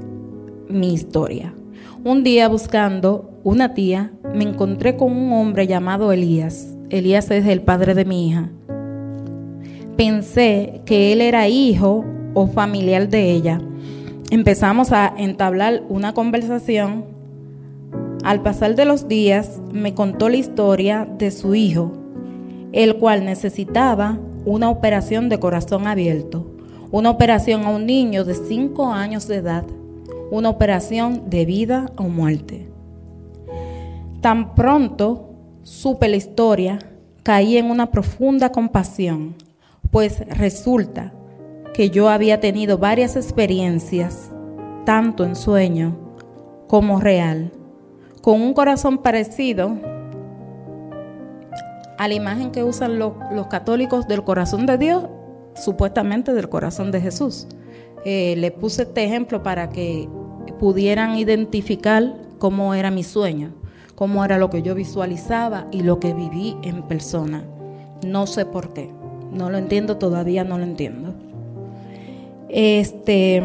mi 0.68 0.92
historia. 0.92 1.54
Un 2.04 2.24
día 2.24 2.48
buscando 2.48 3.30
una 3.44 3.72
tía, 3.74 4.10
me 4.34 4.42
encontré 4.42 4.96
con 4.96 5.12
un 5.12 5.32
hombre 5.32 5.68
llamado 5.68 6.10
Elías. 6.10 6.74
Elías 6.90 7.30
es 7.30 7.46
el 7.46 7.62
padre 7.62 7.94
de 7.94 8.04
mi 8.04 8.28
hija. 8.28 8.50
Pensé 9.96 10.80
que 10.84 11.12
él 11.12 11.20
era 11.20 11.46
hijo 11.46 12.04
o 12.34 12.48
familiar 12.48 13.08
de 13.08 13.30
ella. 13.30 13.60
Empezamos 14.30 14.90
a 14.90 15.14
entablar 15.16 15.82
una 15.88 16.14
conversación. 16.14 17.04
Al 18.24 18.42
pasar 18.42 18.74
de 18.74 18.86
los 18.86 19.06
días, 19.06 19.60
me 19.72 19.94
contó 19.94 20.28
la 20.28 20.36
historia 20.36 21.08
de 21.18 21.30
su 21.30 21.54
hijo, 21.54 21.92
el 22.72 22.96
cual 22.96 23.24
necesitaba 23.24 24.18
una 24.44 24.68
operación 24.68 25.28
de 25.28 25.38
corazón 25.38 25.86
abierto 25.86 26.51
una 26.92 27.08
operación 27.08 27.64
a 27.64 27.70
un 27.70 27.86
niño 27.86 28.24
de 28.24 28.34
5 28.34 28.92
años 28.92 29.26
de 29.26 29.36
edad, 29.36 29.64
una 30.30 30.50
operación 30.50 31.30
de 31.30 31.46
vida 31.46 31.90
o 31.96 32.04
muerte. 32.04 32.68
Tan 34.20 34.54
pronto 34.54 35.30
supe 35.62 36.08
la 36.08 36.16
historia, 36.16 36.78
caí 37.22 37.56
en 37.56 37.70
una 37.70 37.90
profunda 37.90 38.52
compasión, 38.52 39.34
pues 39.90 40.20
resulta 40.28 41.12
que 41.72 41.88
yo 41.88 42.10
había 42.10 42.40
tenido 42.40 42.76
varias 42.76 43.16
experiencias, 43.16 44.30
tanto 44.84 45.24
en 45.24 45.34
sueño 45.34 45.96
como 46.68 47.00
real, 47.00 47.52
con 48.20 48.42
un 48.42 48.52
corazón 48.52 48.98
parecido 48.98 49.78
a 51.96 52.06
la 52.06 52.14
imagen 52.14 52.50
que 52.50 52.64
usan 52.64 52.98
los, 52.98 53.14
los 53.32 53.46
católicos 53.46 54.06
del 54.06 54.24
corazón 54.24 54.66
de 54.66 54.76
Dios 54.76 55.04
supuestamente 55.54 56.32
del 56.32 56.48
corazón 56.48 56.90
de 56.90 57.00
Jesús. 57.00 57.46
Eh, 58.04 58.34
le 58.36 58.50
puse 58.50 58.82
este 58.82 59.04
ejemplo 59.04 59.42
para 59.42 59.70
que 59.70 60.08
pudieran 60.58 61.16
identificar 61.16 62.14
cómo 62.38 62.74
era 62.74 62.90
mi 62.90 63.04
sueño, 63.04 63.52
cómo 63.94 64.24
era 64.24 64.38
lo 64.38 64.50
que 64.50 64.62
yo 64.62 64.74
visualizaba 64.74 65.66
y 65.70 65.82
lo 65.82 66.00
que 66.00 66.14
viví 66.14 66.56
en 66.62 66.82
persona. 66.82 67.44
No 68.04 68.26
sé 68.26 68.44
por 68.44 68.72
qué, 68.72 68.90
no 69.32 69.50
lo 69.50 69.58
entiendo, 69.58 69.98
todavía 69.98 70.42
no 70.44 70.58
lo 70.58 70.64
entiendo. 70.64 71.14
Este, 72.48 73.42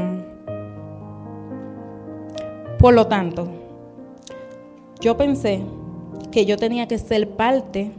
por 2.79 2.93
lo 2.93 3.07
tanto, 3.07 3.47
yo 4.99 5.15
pensé 5.15 5.61
que 6.31 6.45
yo 6.45 6.57
tenía 6.57 6.87
que 6.87 6.97
ser 6.97 7.29
parte 7.29 7.91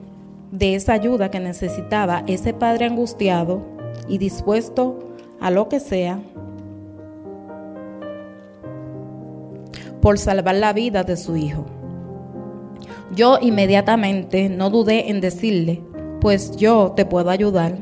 de 0.50 0.74
esa 0.74 0.92
ayuda 0.92 1.30
que 1.30 1.40
necesitaba 1.40 2.24
ese 2.26 2.52
padre 2.52 2.86
angustiado 2.86 3.77
y 4.08 4.18
dispuesto 4.18 4.98
a 5.40 5.50
lo 5.50 5.68
que 5.68 5.80
sea 5.80 6.20
por 10.00 10.18
salvar 10.18 10.56
la 10.56 10.72
vida 10.72 11.04
de 11.04 11.16
su 11.16 11.36
hijo. 11.36 11.66
Yo 13.14 13.38
inmediatamente 13.40 14.48
no 14.48 14.70
dudé 14.70 15.10
en 15.10 15.20
decirle, 15.20 15.82
pues 16.20 16.56
yo 16.56 16.92
te 16.94 17.04
puedo 17.04 17.30
ayudar, 17.30 17.76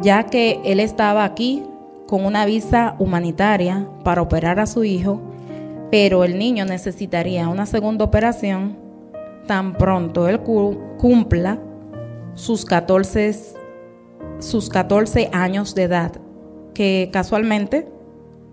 ya 0.00 0.24
que 0.24 0.60
él 0.64 0.80
estaba 0.80 1.24
aquí 1.24 1.62
con 2.06 2.24
una 2.24 2.44
visa 2.44 2.96
humanitaria 2.98 3.88
para 4.04 4.22
operar 4.22 4.60
a 4.60 4.66
su 4.66 4.84
hijo, 4.84 5.20
pero 5.90 6.24
el 6.24 6.38
niño 6.38 6.64
necesitaría 6.64 7.48
una 7.48 7.66
segunda 7.66 8.04
operación 8.04 8.82
tan 9.46 9.74
pronto 9.74 10.28
él 10.28 10.40
cumpla 10.40 11.58
sus 12.34 12.64
14 12.64 13.34
sus 14.42 14.68
14 14.68 15.30
años 15.32 15.74
de 15.74 15.84
edad, 15.84 16.12
que 16.74 17.10
casualmente, 17.12 17.88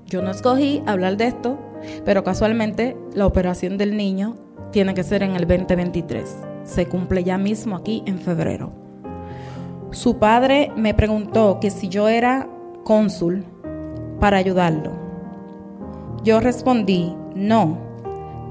yo 0.06 0.22
no 0.22 0.32
escogí 0.32 0.84
hablar 0.86 1.18
de 1.18 1.28
esto, 1.28 1.58
pero 2.06 2.24
casualmente 2.24 2.96
la 3.14 3.26
operación 3.26 3.78
del 3.78 3.98
niño 3.98 4.36
tiene 4.72 4.94
que 4.94 5.04
ser 5.04 5.24
en 5.24 5.36
el 5.36 5.48
2023. 5.48 6.38
Se 6.64 6.86
cumple 6.88 7.24
ya 7.24 7.38
mismo 7.38 7.76
aquí 7.76 8.04
en 8.06 8.20
febrero. 8.20 8.72
Su 9.92 10.18
padre 10.18 10.72
me 10.76 10.94
preguntó 10.94 11.60
que 11.60 11.72
si 11.72 11.90
yo 11.90 12.08
era 12.08 12.48
cónsul 12.84 13.44
para 14.20 14.38
ayudarlo. 14.38 14.92
Yo 16.24 16.40
respondí, 16.40 17.16
no, 17.34 17.80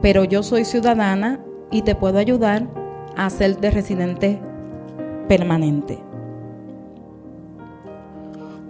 pero 0.02 0.24
yo 0.24 0.42
soy 0.42 0.64
ciudadana 0.64 1.40
y 1.70 1.82
te 1.82 1.94
puedo 1.94 2.18
ayudar 2.18 2.66
a 3.16 3.28
de 3.28 3.70
residente 3.70 4.40
permanente. 5.28 6.07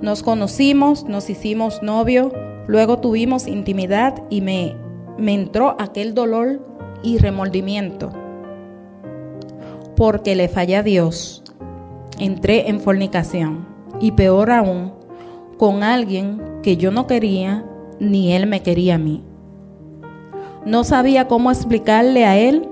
Nos 0.00 0.23
conocimos, 0.23 1.05
nos 1.05 1.28
hicimos 1.28 1.83
novio, 1.83 2.33
luego 2.67 2.99
tuvimos 2.99 3.47
intimidad 3.47 4.23
y 4.31 4.40
me, 4.40 4.76
me 5.19 5.35
entró 5.35 5.76
aquel 5.78 6.14
dolor 6.14 6.61
y 7.02 7.19
remordimiento 7.19 8.11
porque 9.99 10.37
le 10.37 10.49
fallé 10.49 10.76
a 10.76 10.83
Dios. 10.85 11.43
Entré 12.21 12.71
en 12.71 12.81
fornicación 12.81 13.67
y 14.00 14.12
peor 14.12 14.52
aún, 14.52 14.93
con 15.59 15.83
alguien 15.83 16.40
que 16.62 16.76
yo 16.76 16.93
no 16.93 17.09
quería 17.09 17.64
ni 17.99 18.33
él 18.33 18.47
me 18.47 18.62
quería 18.62 18.95
a 18.95 18.99
mí. 18.99 19.25
No 20.64 20.85
sabía 20.85 21.26
cómo 21.26 21.50
explicarle 21.50 22.25
a 22.25 22.38
él 22.38 22.69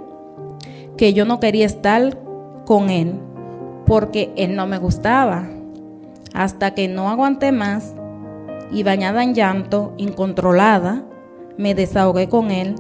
que 0.97 1.13
yo 1.15 1.25
no 1.25 1.41
quería 1.41 1.67
estar 1.67 2.17
con 2.65 2.91
él 2.91 3.15
porque 3.87 4.33
él 4.37 4.55
no 4.55 4.69
me 4.69 4.79
gustaba 4.79 5.49
hasta 6.37 6.75
que 6.75 6.87
no 6.87 7.09
aguanté 7.09 7.51
más 7.51 7.95
y 8.71 8.83
bañada 8.83 9.25
en 9.25 9.35
llanto, 9.35 9.95
incontrolada, 9.97 11.03
me 11.57 11.75
desahogué 11.75 12.29
con 12.29 12.51
él 12.51 12.75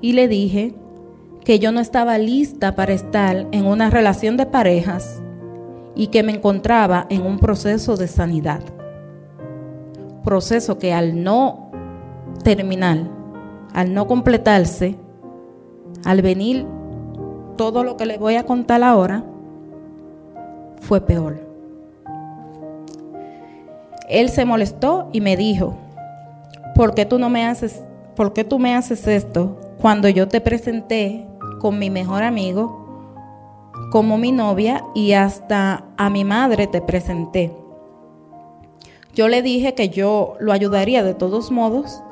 y 0.00 0.14
le 0.14 0.26
dije 0.26 0.74
que 1.44 1.58
yo 1.58 1.70
no 1.70 1.80
estaba 1.80 2.16
lista 2.16 2.74
para 2.74 2.94
estar 2.94 3.46
en 3.52 3.66
una 3.66 3.90
relación 3.90 4.38
de 4.38 4.46
parejas 4.46 5.20
y 5.94 6.06
que 6.06 6.22
me 6.22 6.32
encontraba 6.32 7.06
en 7.10 7.26
un 7.26 7.38
proceso 7.38 7.98
de 7.98 8.08
sanidad. 8.08 8.62
Proceso 10.24 10.78
que 10.78 10.94
al 10.94 11.22
no 11.22 11.70
terminar, 12.42 13.10
al 13.74 13.92
no 13.92 14.06
completarse, 14.06 14.96
al 16.06 16.22
venir 16.22 16.66
todo 17.58 17.84
lo 17.84 17.98
que 17.98 18.06
le 18.06 18.16
voy 18.16 18.36
a 18.36 18.46
contar 18.46 18.82
ahora, 18.82 19.24
fue 20.80 21.02
peor. 21.02 21.53
Él 24.08 24.28
se 24.28 24.44
molestó 24.44 25.08
y 25.12 25.20
me 25.20 25.36
dijo, 25.36 25.74
¿por 26.74 26.94
qué 26.94 27.06
tú 27.06 27.18
no 27.18 27.30
me 27.30 27.46
haces, 27.46 27.82
por 28.16 28.32
qué 28.32 28.44
tú 28.44 28.58
me 28.58 28.74
haces 28.74 29.06
esto 29.06 29.58
cuando 29.80 30.08
yo 30.08 30.28
te 30.28 30.40
presenté 30.40 31.26
con 31.60 31.78
mi 31.78 31.90
mejor 31.90 32.22
amigo 32.22 32.82
como 33.90 34.18
mi 34.18 34.32
novia 34.32 34.84
y 34.94 35.12
hasta 35.12 35.84
a 35.96 36.10
mi 36.10 36.24
madre 36.24 36.66
te 36.66 36.80
presenté? 36.80 37.50
Yo 39.14 39.28
le 39.28 39.42
dije 39.42 39.74
que 39.74 39.88
yo 39.88 40.34
lo 40.40 40.52
ayudaría 40.52 41.04
de 41.04 41.14
todos 41.14 41.50
modos, 41.50 42.02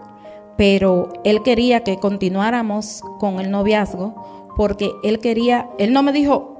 pero 0.56 1.12
él 1.24 1.42
quería 1.42 1.82
que 1.82 1.98
continuáramos 1.98 3.02
con 3.18 3.40
el 3.40 3.50
noviazgo 3.50 4.50
porque 4.56 4.92
él 5.02 5.18
quería, 5.18 5.68
él 5.78 5.92
no 5.92 6.02
me 6.02 6.12
dijo, 6.12 6.51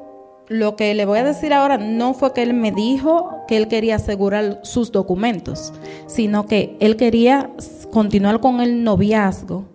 lo 0.49 0.77
que 0.77 0.95
le 0.95 1.05
voy 1.05 1.21
a 1.21 1.25
decir 1.25 1.53
ahora 1.55 1.79
no 1.79 2.15
fue 2.15 2.33
que 2.33 2.43
él 2.43 2.55
me 2.55 2.73
dijo 2.73 3.31
que 3.47 3.57
él 3.57 3.69
quería 3.69 3.97
asegurar 3.97 4.61
sus 4.63 4.93
documentos, 4.93 5.73
sino 6.07 6.47
que 6.47 6.77
él 6.81 6.97
quería 6.97 7.51
continuar 7.91 8.41
con 8.41 8.61
el 8.61 8.85
noviazgo 8.85 9.67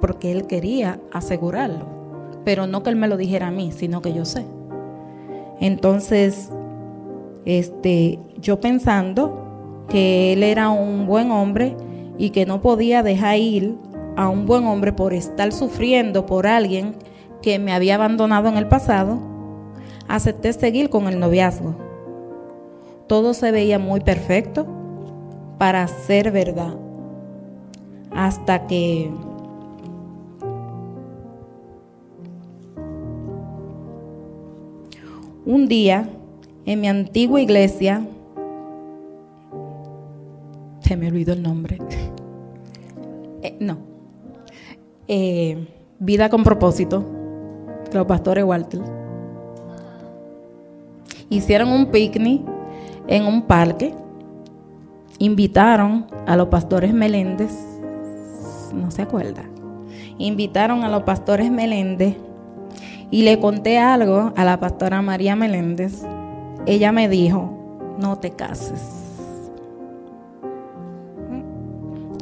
porque 0.00 0.32
él 0.32 0.46
quería 0.46 1.00
asegurarlo, 1.12 1.86
pero 2.44 2.66
no 2.66 2.82
que 2.82 2.90
él 2.90 2.96
me 2.96 3.08
lo 3.08 3.16
dijera 3.16 3.48
a 3.48 3.50
mí, 3.52 3.70
sino 3.72 4.02
que 4.02 4.12
yo 4.12 4.24
sé. 4.24 4.44
Entonces, 5.60 6.50
este, 7.44 8.18
yo 8.40 8.60
pensando 8.60 9.84
que 9.88 10.32
él 10.32 10.42
era 10.42 10.70
un 10.70 11.06
buen 11.06 11.30
hombre 11.30 11.76
y 12.18 12.30
que 12.30 12.46
no 12.46 12.60
podía 12.60 13.02
dejar 13.02 13.38
ir 13.38 13.76
a 14.16 14.28
un 14.28 14.44
buen 14.44 14.64
hombre 14.64 14.92
por 14.92 15.14
estar 15.14 15.52
sufriendo 15.52 16.26
por 16.26 16.46
alguien 16.46 16.96
que 17.40 17.58
me 17.58 17.72
había 17.72 17.94
abandonado 17.94 18.48
en 18.48 18.56
el 18.56 18.68
pasado, 18.68 19.31
acepté 20.12 20.52
seguir 20.52 20.90
con 20.90 21.08
el 21.08 21.18
noviazgo. 21.18 21.74
Todo 23.06 23.32
se 23.32 23.50
veía 23.50 23.78
muy 23.78 24.00
perfecto 24.00 24.66
para 25.56 25.88
ser 25.88 26.30
verdad. 26.30 26.74
Hasta 28.10 28.66
que 28.66 29.10
un 35.46 35.66
día 35.66 36.06
en 36.66 36.80
mi 36.82 36.88
antigua 36.88 37.40
iglesia, 37.40 38.06
se 40.80 40.94
me 40.94 41.08
olvidó 41.08 41.32
el 41.32 41.42
nombre, 41.42 41.78
eh, 43.42 43.56
no, 43.60 43.78
eh, 45.08 45.68
Vida 45.98 46.28
con 46.28 46.42
propósito, 46.44 47.04
los 47.92 48.06
pastores 48.06 48.44
Walter 48.44 49.01
hicieron 51.32 51.70
un 51.70 51.86
picnic 51.86 52.42
en 53.08 53.26
un 53.26 53.42
parque, 53.42 53.94
invitaron 55.18 56.06
a 56.26 56.36
los 56.36 56.48
pastores 56.48 56.92
Meléndez, 56.92 57.52
no 58.74 58.90
se 58.90 59.02
acuerda, 59.02 59.42
invitaron 60.18 60.84
a 60.84 60.88
los 60.88 61.02
pastores 61.04 61.50
Meléndez 61.50 62.16
y 63.10 63.22
le 63.22 63.38
conté 63.40 63.78
algo 63.78 64.32
a 64.36 64.44
la 64.44 64.60
pastora 64.60 65.02
María 65.02 65.36
Meléndez. 65.36 66.02
Ella 66.66 66.92
me 66.92 67.08
dijo, 67.08 67.96
no 67.98 68.18
te 68.18 68.30
cases. 68.30 68.80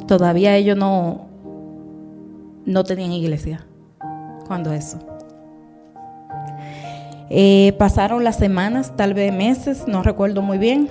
Todavía 0.07 0.55
ellos 0.57 0.77
no, 0.77 1.27
no 2.65 2.83
tenían 2.83 3.11
iglesia 3.11 3.65
cuando 4.47 4.73
eso. 4.73 4.99
Eh, 7.33 7.73
pasaron 7.79 8.25
las 8.25 8.35
semanas, 8.35 8.91
tal 8.97 9.13
vez 9.13 9.31
meses, 9.31 9.87
no 9.87 10.03
recuerdo 10.03 10.41
muy 10.41 10.57
bien. 10.57 10.89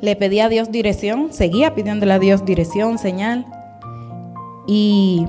Le 0.00 0.16
pedí 0.16 0.40
a 0.40 0.48
Dios 0.48 0.72
dirección, 0.72 1.32
seguía 1.32 1.76
pidiéndole 1.76 2.12
a 2.12 2.18
Dios 2.18 2.44
dirección, 2.44 2.98
señal. 2.98 3.46
Y, 4.66 5.28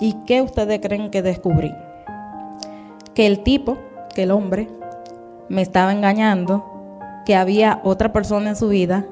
¿Y 0.00 0.12
qué 0.26 0.42
ustedes 0.42 0.80
creen 0.80 1.10
que 1.10 1.22
descubrí? 1.22 1.72
Que 3.14 3.26
el 3.26 3.42
tipo, 3.42 3.78
que 4.14 4.24
el 4.24 4.30
hombre, 4.30 4.68
me 5.48 5.62
estaba 5.62 5.92
engañando, 5.92 6.62
que 7.24 7.36
había 7.36 7.80
otra 7.84 8.12
persona 8.12 8.50
en 8.50 8.56
su 8.56 8.68
vida, 8.68 9.06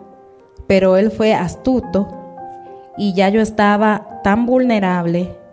pero 0.67 0.99
él 0.99 1.11
fue 1.11 1.33
astuto 1.33 2.09
y 2.99 3.15
ya 3.15 3.31
yo 3.31 3.41
estaba 3.41 4.21
tan 4.23 4.45
vulnerable 4.45 5.44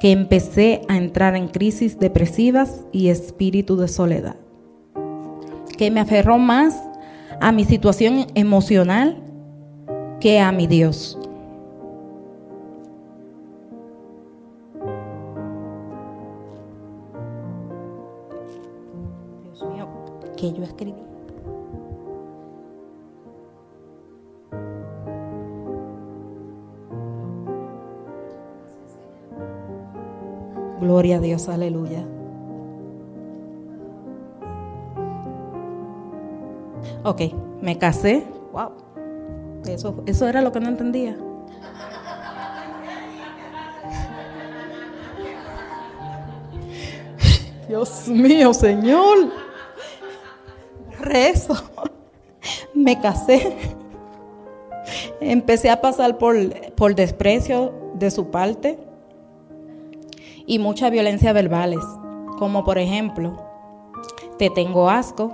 que 0.00 0.12
empecé 0.12 0.80
a 0.88 0.96
entrar 0.96 1.36
en 1.36 1.46
crisis 1.46 1.98
depresivas 1.98 2.86
y 2.90 3.08
espíritu 3.08 3.76
de 3.76 3.86
soledad, 3.86 4.36
que 5.76 5.90
me 5.90 6.00
aferró 6.00 6.38
más 6.38 6.82
a 7.38 7.52
mi 7.52 7.64
situación 7.64 8.26
emocional 8.34 9.22
que 10.18 10.40
a 10.40 10.52
mi 10.52 10.66
Dios. 10.66 11.18
Dios 19.44 19.70
mío, 19.70 19.88
que 20.36 20.52
yo 20.52 20.64
escribí. 20.64 20.94
Gloria 31.00 31.16
a 31.16 31.20
Dios, 31.20 31.48
aleluya. 31.48 32.04
Ok, 37.04 37.22
me 37.62 37.78
casé. 37.78 38.22
Wow. 38.52 38.72
Eso, 39.66 40.02
eso 40.04 40.28
era 40.28 40.42
lo 40.42 40.52
que 40.52 40.60
no 40.60 40.68
entendía. 40.68 41.16
Dios 47.66 48.06
mío, 48.08 48.52
Señor. 48.52 49.30
Rezo. 51.00 51.54
Me 52.74 53.00
casé. 53.00 53.56
Empecé 55.18 55.70
a 55.70 55.80
pasar 55.80 56.18
por, 56.18 56.36
por 56.74 56.94
desprecio 56.94 57.72
de 57.94 58.10
su 58.10 58.30
parte 58.30 58.89
y 60.50 60.58
mucha 60.58 60.90
violencia 60.90 61.32
verbales, 61.32 61.78
como 62.36 62.64
por 62.64 62.78
ejemplo, 62.78 63.36
te 64.36 64.50
tengo 64.50 64.90
asco, 64.90 65.32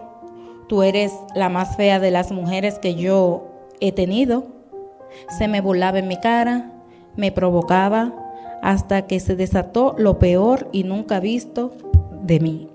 tú 0.68 0.82
eres 0.82 1.10
la 1.34 1.48
más 1.48 1.74
fea 1.74 1.98
de 1.98 2.10
las 2.10 2.32
mujeres 2.32 2.78
que 2.78 2.96
yo 2.96 3.46
he 3.80 3.92
tenido, 3.92 4.44
se 5.38 5.48
me 5.48 5.62
burlaba 5.62 6.00
en 6.00 6.08
mi 6.08 6.20
cara, 6.20 6.70
me 7.16 7.32
provocaba, 7.32 8.12
hasta 8.60 9.06
que 9.06 9.18
se 9.18 9.36
desató 9.36 9.94
lo 9.96 10.18
peor 10.18 10.68
y 10.70 10.84
nunca 10.84 11.18
visto 11.18 11.72
de 12.20 12.38
mí. 12.38 12.68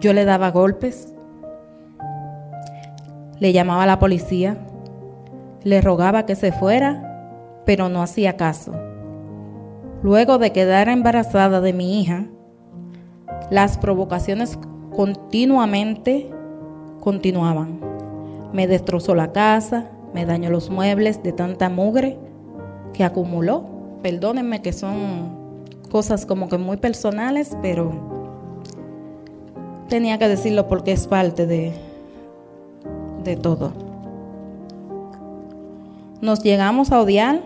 Yo 0.00 0.12
le 0.12 0.24
daba 0.24 0.50
golpes, 0.50 1.14
le 3.38 3.52
llamaba 3.52 3.84
a 3.84 3.86
la 3.86 4.00
policía, 4.00 4.56
le 5.62 5.80
rogaba 5.80 6.26
que 6.26 6.34
se 6.34 6.50
fuera, 6.50 7.62
pero 7.64 7.88
no 7.88 8.02
hacía 8.02 8.36
caso. 8.36 8.89
Luego 10.02 10.38
de 10.38 10.52
quedar 10.52 10.88
embarazada 10.88 11.60
de 11.60 11.72
mi 11.72 12.00
hija, 12.00 12.26
las 13.50 13.76
provocaciones 13.76 14.58
continuamente 14.94 16.30
continuaban. 17.00 17.80
Me 18.52 18.66
destrozó 18.66 19.14
la 19.14 19.32
casa, 19.32 19.90
me 20.14 20.24
dañó 20.24 20.50
los 20.50 20.70
muebles 20.70 21.22
de 21.22 21.32
tanta 21.32 21.68
mugre 21.68 22.18
que 22.94 23.04
acumuló. 23.04 23.64
Perdónenme 24.02 24.62
que 24.62 24.72
son 24.72 25.60
cosas 25.90 26.24
como 26.24 26.48
que 26.48 26.56
muy 26.56 26.78
personales, 26.78 27.56
pero 27.60 27.92
tenía 29.88 30.18
que 30.18 30.28
decirlo 30.28 30.66
porque 30.66 30.92
es 30.92 31.06
parte 31.06 31.46
de, 31.46 31.72
de 33.22 33.36
todo. 33.36 33.72
Nos 36.22 36.42
llegamos 36.42 36.90
a 36.90 37.00
odiar 37.00 37.42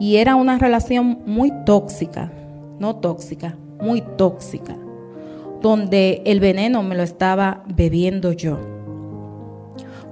y 0.00 0.16
era 0.16 0.36
una 0.36 0.58
relación 0.58 1.20
muy 1.26 1.52
tóxica, 1.64 2.32
no 2.78 2.96
tóxica, 2.96 3.56
muy 3.80 4.02
tóxica, 4.16 4.76
donde 5.60 6.22
el 6.26 6.40
veneno 6.40 6.82
me 6.82 6.94
lo 6.94 7.02
estaba 7.02 7.62
bebiendo 7.74 8.32
yo. 8.32 8.58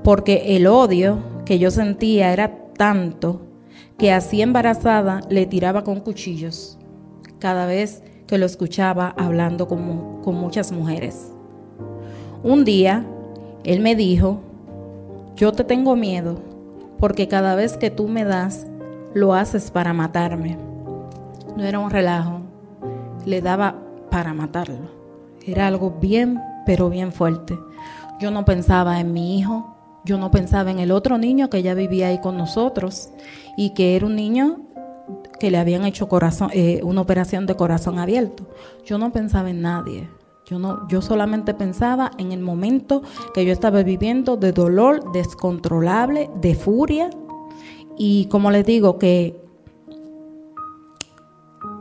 Porque 0.04 0.56
el 0.56 0.66
odio 0.66 1.18
que 1.44 1.58
yo 1.58 1.70
sentía 1.70 2.32
era 2.32 2.56
tanto 2.76 3.42
que 3.98 4.12
así 4.12 4.42
embarazada 4.42 5.20
le 5.28 5.46
tiraba 5.46 5.84
con 5.84 6.00
cuchillos 6.00 6.78
cada 7.38 7.66
vez 7.66 8.02
que 8.26 8.38
lo 8.38 8.46
escuchaba 8.46 9.14
hablando 9.16 9.68
con, 9.68 10.22
con 10.22 10.36
muchas 10.36 10.72
mujeres. 10.72 11.32
Un 12.42 12.64
día, 12.64 13.04
él 13.64 13.80
me 13.80 13.94
dijo, 13.94 14.40
yo 15.36 15.52
te 15.52 15.64
tengo 15.64 15.96
miedo 15.96 16.40
porque 16.98 17.28
cada 17.28 17.54
vez 17.54 17.76
que 17.76 17.90
tú 17.90 18.08
me 18.08 18.24
das, 18.24 18.66
lo 19.14 19.34
haces 19.34 19.70
para 19.70 19.92
matarme. 19.92 20.58
No 21.56 21.64
era 21.64 21.78
un 21.78 21.90
relajo, 21.90 22.40
le 23.26 23.40
daba 23.40 23.76
para 24.10 24.34
matarlo. 24.34 24.90
Era 25.44 25.66
algo 25.66 25.90
bien, 26.00 26.40
pero 26.66 26.88
bien 26.88 27.12
fuerte. 27.12 27.58
Yo 28.20 28.30
no 28.30 28.44
pensaba 28.44 29.00
en 29.00 29.12
mi 29.12 29.38
hijo, 29.38 29.76
yo 30.04 30.18
no 30.18 30.30
pensaba 30.30 30.70
en 30.70 30.78
el 30.78 30.90
otro 30.90 31.18
niño 31.18 31.50
que 31.50 31.62
ya 31.62 31.74
vivía 31.74 32.08
ahí 32.08 32.20
con 32.20 32.36
nosotros 32.36 33.10
y 33.56 33.70
que 33.70 33.96
era 33.96 34.06
un 34.06 34.16
niño 34.16 34.60
que 35.38 35.50
le 35.50 35.58
habían 35.58 35.84
hecho 35.84 36.08
corazón, 36.08 36.50
eh, 36.52 36.80
una 36.84 37.00
operación 37.00 37.46
de 37.46 37.56
corazón 37.56 37.98
abierto. 37.98 38.44
Yo 38.84 38.98
no 38.98 39.12
pensaba 39.12 39.50
en 39.50 39.62
nadie. 39.62 40.08
Yo, 40.46 40.58
no, 40.58 40.86
yo 40.88 41.02
solamente 41.02 41.54
pensaba 41.54 42.10
en 42.18 42.32
el 42.32 42.40
momento 42.40 43.02
que 43.32 43.44
yo 43.44 43.52
estaba 43.52 43.82
viviendo 43.82 44.36
de 44.36 44.52
dolor 44.52 45.12
descontrolable, 45.12 46.30
de 46.40 46.54
furia. 46.54 47.10
Y 48.04 48.26
como 48.26 48.50
les 48.50 48.66
digo, 48.66 48.98
que 48.98 49.40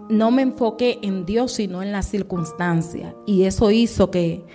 no 0.08 0.30
me 0.30 0.44
enfoqué 0.44 1.00
en 1.02 1.26
Dios, 1.26 1.54
sino 1.54 1.82
en 1.82 1.92
las 1.92 2.06
circunstancias. 2.06 3.16
Y 3.26 3.46
eso 3.46 3.72
hizo 3.72 4.12
que 4.12 4.46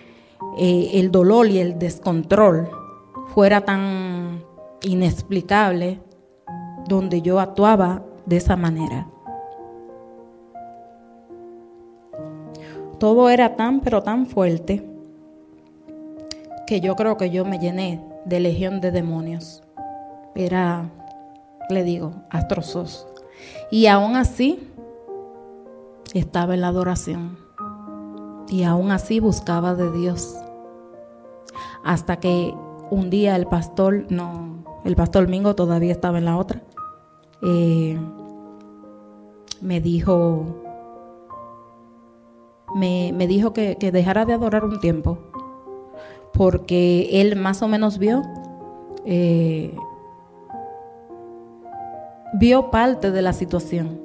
eh, 0.58 0.90
el 0.92 1.10
dolor 1.10 1.48
y 1.48 1.58
el 1.58 1.76
descontrol 1.76 2.68
fuera 3.34 3.64
tan 3.64 4.44
inexplicable 4.82 5.98
donde 6.88 7.20
yo 7.20 7.40
actuaba 7.40 8.04
de 8.26 8.36
esa 8.36 8.54
manera. 8.54 9.08
Todo 13.00 13.28
era 13.28 13.56
tan, 13.56 13.80
pero 13.80 14.04
tan 14.04 14.26
fuerte 14.26 14.86
que 16.64 16.80
yo 16.80 16.94
creo 16.94 17.16
que 17.16 17.30
yo 17.30 17.44
me 17.44 17.58
llené 17.58 18.00
de 18.24 18.38
legión 18.38 18.80
de 18.80 18.92
demonios. 18.92 19.64
Era, 20.36 20.92
le 21.70 21.84
digo, 21.84 22.12
astrosos. 22.30 23.06
Y 23.70 23.86
aún 23.86 24.16
así, 24.16 24.72
estaba 26.14 26.54
en 26.54 26.60
la 26.60 26.68
adoración. 26.68 27.38
Y 28.48 28.62
aún 28.62 28.90
así 28.90 29.20
buscaba 29.20 29.74
de 29.74 29.90
Dios. 29.90 30.36
Hasta 31.84 32.18
que 32.18 32.54
un 32.90 33.10
día 33.10 33.36
el 33.36 33.46
pastor, 33.46 34.06
no, 34.10 34.64
el 34.84 34.96
pastor 34.96 35.28
Mingo 35.28 35.54
todavía 35.54 35.92
estaba 35.92 36.18
en 36.18 36.24
la 36.24 36.36
otra, 36.36 36.62
eh, 37.42 37.98
me 39.60 39.80
dijo, 39.80 40.44
me, 42.74 43.12
dijo 43.26 43.52
que, 43.52 43.76
dejara 43.92 44.24
de 44.24 44.34
adorar 44.34 44.64
un 44.64 44.80
tiempo, 44.80 45.18
porque 46.32 47.20
él 47.20 47.36
más 47.36 47.62
o 47.62 47.68
menos 47.68 47.98
vio, 47.98 48.22
eh, 49.04 49.74
vio 52.38 52.70
parte 52.70 53.10
de 53.10 53.22
la 53.22 53.32
situación, 53.32 54.00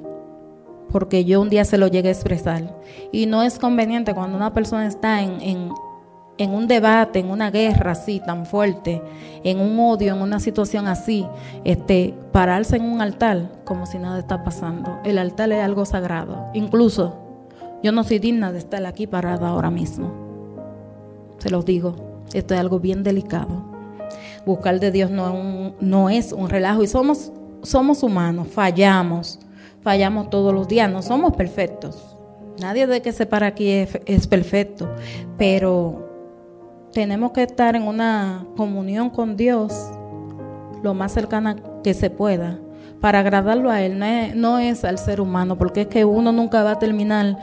porque 0.90 1.24
yo 1.24 1.40
un 1.40 1.48
día 1.48 1.64
se 1.64 1.78
lo 1.78 1.88
llegué 1.88 2.08
a 2.08 2.12
expresar. 2.12 2.78
Y 3.12 3.26
no 3.26 3.42
es 3.42 3.58
conveniente 3.58 4.14
cuando 4.14 4.36
una 4.36 4.52
persona 4.52 4.86
está 4.86 5.22
en, 5.22 5.40
en 6.38 6.50
un 6.50 6.66
debate, 6.66 7.18
en 7.18 7.30
una 7.30 7.50
guerra 7.50 7.92
así 7.92 8.20
tan 8.20 8.46
fuerte, 8.46 9.02
en 9.44 9.60
un 9.60 9.78
odio, 9.78 10.14
en 10.14 10.22
una 10.22 10.40
situación 10.40 10.86
así, 10.86 11.26
este, 11.64 12.14
pararse 12.32 12.76
en 12.76 12.84
un 12.84 13.00
altar 13.00 13.50
como 13.64 13.86
si 13.86 13.98
nada 13.98 14.18
está 14.18 14.42
pasando. 14.42 14.98
El 15.04 15.18
altar 15.18 15.52
es 15.52 15.62
algo 15.62 15.84
sagrado. 15.84 16.46
Incluso 16.54 17.14
yo 17.82 17.92
no 17.92 18.04
soy 18.04 18.18
digna 18.18 18.52
de 18.52 18.58
estar 18.58 18.84
aquí 18.86 19.06
parada 19.06 19.48
ahora 19.48 19.70
mismo. 19.70 20.10
Se 21.38 21.50
los 21.50 21.64
digo, 21.64 22.22
esto 22.32 22.54
es 22.54 22.60
algo 22.60 22.80
bien 22.80 23.02
delicado. 23.02 23.70
Buscar 24.46 24.80
de 24.80 24.90
Dios 24.90 25.10
no 25.10 25.74
no 25.80 26.10
es 26.10 26.32
un 26.32 26.48
relajo 26.48 26.82
y 26.82 26.86
somos, 26.86 27.32
somos 27.62 28.02
humanos, 28.02 28.48
fallamos, 28.48 29.38
fallamos 29.80 30.30
todos 30.30 30.52
los 30.54 30.68
días, 30.68 30.90
no 30.90 31.02
somos 31.02 31.34
perfectos. 31.34 32.16
Nadie 32.60 32.86
de 32.86 33.02
que 33.02 33.12
se 33.12 33.26
para 33.26 33.48
aquí 33.48 33.70
es, 33.70 33.98
es 34.06 34.26
perfecto, 34.26 34.88
pero 35.38 36.08
tenemos 36.92 37.32
que 37.32 37.42
estar 37.42 37.74
en 37.74 37.82
una 37.84 38.46
comunión 38.56 39.10
con 39.10 39.36
Dios 39.36 39.72
lo 40.82 40.94
más 40.94 41.12
cercana 41.12 41.56
que 41.82 41.94
se 41.94 42.10
pueda 42.10 42.58
para 43.02 43.18
agradarlo 43.18 43.68
a 43.68 43.82
Él, 43.82 43.98
no 44.36 44.60
es, 44.60 44.84
al 44.84 44.96
ser 44.96 45.20
humano, 45.20 45.58
porque 45.58 45.82
es 45.82 45.86
que 45.88 46.04
uno 46.04 46.30
nunca 46.30 46.62
va 46.62 46.72
a 46.72 46.78
terminar, 46.78 47.36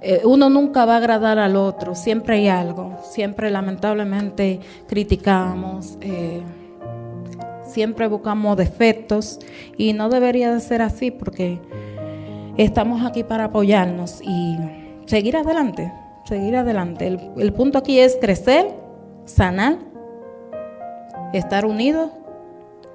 eh, 0.00 0.22
uno 0.24 0.50
nunca 0.50 0.84
va 0.84 0.94
a 0.94 0.96
agradar 0.96 1.38
al 1.38 1.54
otro, 1.54 1.94
siempre 1.94 2.36
hay 2.36 2.48
algo, 2.48 2.98
siempre 3.08 3.50
lamentablemente 3.52 4.58
criticamos, 4.88 5.96
eh, 6.00 6.42
siempre 7.76 8.08
buscamos 8.08 8.56
defectos 8.56 9.38
y 9.76 9.92
no 9.92 10.08
debería 10.08 10.50
de 10.50 10.60
ser 10.60 10.80
así 10.80 11.10
porque 11.10 11.60
estamos 12.56 13.04
aquí 13.04 13.22
para 13.22 13.44
apoyarnos 13.44 14.22
y 14.22 14.56
seguir 15.04 15.36
adelante, 15.36 15.92
seguir 16.24 16.56
adelante. 16.56 17.06
el 17.36 17.52
punto 17.52 17.76
aquí 17.76 18.00
es 18.00 18.16
crecer 18.18 18.86
sanar, 19.26 19.76
estar 21.34 21.66
unidos 21.66 22.10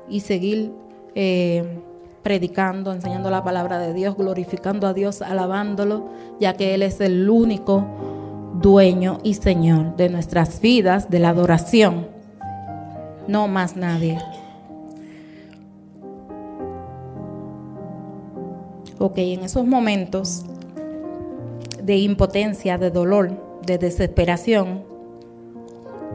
y 0.09 0.21
seguir 0.21 0.73
eh, 1.13 1.79
predicando, 2.23 2.91
enseñando 2.91 3.29
la 3.29 3.43
palabra 3.43 3.77
de 3.77 3.93
Dios, 3.93 4.17
glorificando 4.17 4.87
a 4.87 4.93
Dios, 4.93 5.21
alabándolo, 5.21 6.09
ya 6.39 6.53
que 6.53 6.73
Él 6.73 6.81
es 6.81 6.99
el 7.01 7.29
único 7.29 7.85
dueño 8.59 9.19
y 9.23 9.35
Señor 9.35 9.95
de 9.95 10.09
nuestras 10.09 10.59
vidas, 10.59 11.09
de 11.11 11.19
la 11.19 11.29
adoración, 11.29 12.07
no 13.27 13.47
más 13.47 13.75
nadie. 13.75 14.17
Ok, 19.03 19.17
en 19.17 19.43
esos 19.43 19.65
momentos 19.65 20.45
de 21.81 21.97
impotencia, 21.97 22.77
de 22.77 22.91
dolor, 22.91 23.31
de 23.65 23.79
desesperación, 23.79 24.83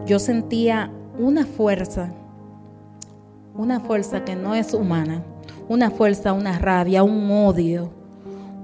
yo 0.07 0.21
sentía 0.21 0.93
una 1.19 1.47
fuerza, 1.47 2.13
una 3.57 3.81
fuerza 3.81 4.25
que 4.25 4.37
no 4.37 4.55
es 4.55 4.73
humana, 4.73 5.25
una 5.69 5.91
fuerza, 5.91 6.33
una 6.33 6.61
rabia, 6.61 7.03
un 7.03 7.29
odio, 7.29 7.91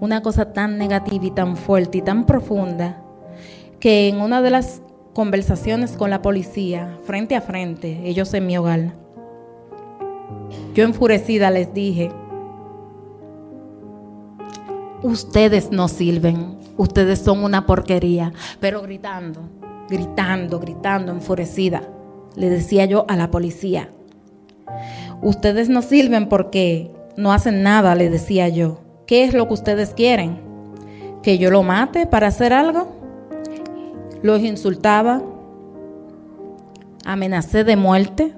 una 0.01 0.23
cosa 0.23 0.53
tan 0.53 0.79
negativa 0.79 1.27
y 1.27 1.33
tan 1.33 1.57
fuerte 1.57 1.99
y 1.99 2.03
tan 2.03 2.25
profunda, 2.25 3.03
que 3.81 4.07
en 4.07 4.21
una 4.21 4.41
de 4.41 4.51
las 4.51 4.83
conversaciones 5.15 5.97
con 5.97 6.11
la 6.11 6.23
policía, 6.23 6.97
frente 7.03 7.35
a 7.35 7.41
frente, 7.41 8.03
ellos 8.05 8.33
en 8.35 8.47
mi 8.47 8.57
hogar, 8.57 8.93
yo 10.75 10.85
enfurecida 10.85 11.51
les 11.51 11.75
dije, 11.75 12.13
ustedes 15.03 15.71
no 15.71 15.89
sirven, 15.89 16.59
ustedes 16.77 17.21
son 17.21 17.45
una 17.45 17.67
porquería, 17.67 18.33
pero 18.61 18.83
gritando 18.83 19.41
gritando, 19.93 20.59
gritando, 20.59 21.13
enfurecida. 21.13 21.83
Le 22.35 22.49
decía 22.49 22.87
yo 22.87 23.05
a 23.09 23.17
la 23.17 23.31
policía, 23.31 23.91
ustedes 25.21 25.69
no 25.69 25.83
sirven 25.83 26.29
porque 26.29 26.91
no 27.17 27.33
hacen 27.33 27.63
nada, 27.63 27.95
le 27.95 28.09
decía 28.09 28.49
yo. 28.49 28.81
¿Qué 29.07 29.25
es 29.25 29.35
lo 29.35 29.47
que 29.47 29.55
ustedes 29.55 29.93
quieren? 29.93 30.41
¿Que 31.23 31.37
yo 31.37 31.51
lo 31.51 31.63
mate 31.63 32.07
para 32.07 32.29
hacer 32.29 32.55
algo? 32.55 32.89
Los 34.23 34.41
insultaba, 34.41 35.23
amenacé 37.05 37.65
de 37.65 37.77
muerte 37.77 38.35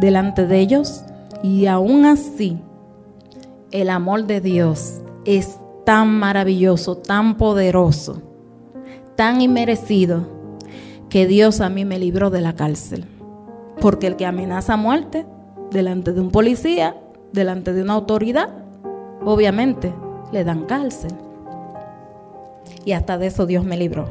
delante 0.00 0.46
de 0.46 0.58
ellos 0.58 1.04
y 1.42 1.66
aún 1.66 2.04
así 2.04 2.58
el 3.70 3.88
amor 3.88 4.26
de 4.26 4.40
Dios 4.40 5.00
es 5.24 5.58
tan 5.84 6.18
maravilloso, 6.18 6.96
tan 6.96 7.36
poderoso, 7.36 8.22
tan 9.16 9.40
inmerecido 9.40 10.26
que 11.08 11.26
Dios 11.26 11.60
a 11.60 11.68
mí 11.68 11.84
me 11.84 11.98
libró 11.98 12.30
de 12.30 12.40
la 12.40 12.54
cárcel. 12.54 13.06
Porque 13.80 14.06
el 14.06 14.16
que 14.16 14.26
amenaza 14.26 14.76
muerte 14.76 15.26
delante 15.70 16.12
de 16.12 16.20
un 16.20 16.30
policía, 16.30 16.96
delante 17.32 17.72
de 17.72 17.82
una 17.82 17.94
autoridad, 17.94 18.48
obviamente 19.24 19.92
le 20.32 20.44
dan 20.44 20.64
cárcel. 20.64 21.12
Y 22.84 22.92
hasta 22.92 23.18
de 23.18 23.26
eso 23.26 23.46
Dios 23.46 23.64
me 23.64 23.76
libró. 23.76 24.06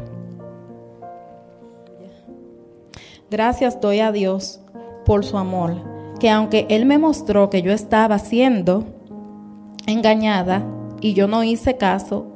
Gracias 3.32 3.79
doy 3.79 3.99
a 3.99 4.12
Dios 4.12 4.60
por 5.05 5.23
su 5.23 5.38
amor, 5.38 5.75
que 6.19 6.29
aunque 6.29 6.65
Él 6.69 6.86
me 6.86 6.97
mostró 6.97 7.49
que 7.49 7.62
yo 7.62 7.71
estaba 7.71 8.17
siendo 8.19 8.86
engañada 9.86 10.63
y 11.01 11.13
yo 11.13 11.27
no 11.27 11.43
hice 11.43 11.77
caso, 11.77 12.27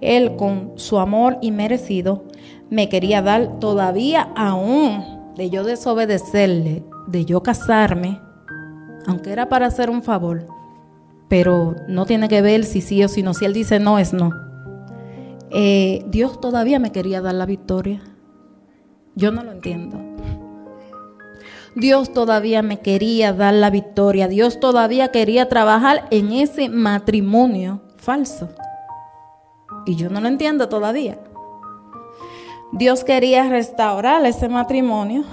Él 0.00 0.36
con 0.36 0.72
su 0.76 0.98
amor 0.98 1.38
inmerecido 1.42 2.24
me 2.70 2.88
quería 2.88 3.22
dar 3.22 3.58
todavía 3.58 4.32
aún 4.34 5.34
de 5.36 5.50
yo 5.50 5.64
desobedecerle, 5.64 6.84
de 7.06 7.24
yo 7.24 7.42
casarme, 7.42 8.20
aunque 9.06 9.32
era 9.32 9.48
para 9.48 9.66
hacer 9.66 9.90
un 9.90 10.02
favor, 10.02 10.46
pero 11.28 11.74
no 11.88 12.06
tiene 12.06 12.28
que 12.28 12.42
ver 12.42 12.64
si 12.64 12.80
sí 12.80 13.02
o 13.04 13.08
si 13.08 13.22
no, 13.22 13.34
si 13.34 13.44
él 13.44 13.52
dice 13.52 13.78
no 13.78 13.98
es 13.98 14.12
no. 14.12 14.30
eh, 15.50 16.04
Dios 16.08 16.40
todavía 16.40 16.78
me 16.78 16.92
quería 16.92 17.20
dar 17.20 17.34
la 17.34 17.46
victoria. 17.46 18.02
Yo 19.14 19.30
no 19.30 19.42
lo 19.42 19.52
entiendo. 19.52 20.00
Dios 21.74 22.12
todavía 22.12 22.62
me 22.62 22.80
quería 22.80 23.32
dar 23.32 23.54
la 23.54 23.70
victoria. 23.70 24.28
Dios 24.28 24.60
todavía 24.60 25.08
quería 25.08 25.48
trabajar 25.48 26.06
en 26.10 26.32
ese 26.32 26.68
matrimonio 26.68 27.82
falso. 28.02 28.48
Y 29.86 29.96
yo 29.96 30.10
no 30.10 30.20
lo 30.20 30.28
entiendo 30.28 30.68
todavía. 30.68 31.18
Dios 32.72 33.04
quería 33.04 33.48
restaurar 33.48 34.24
ese 34.24 34.48
matrimonio, 34.48 35.24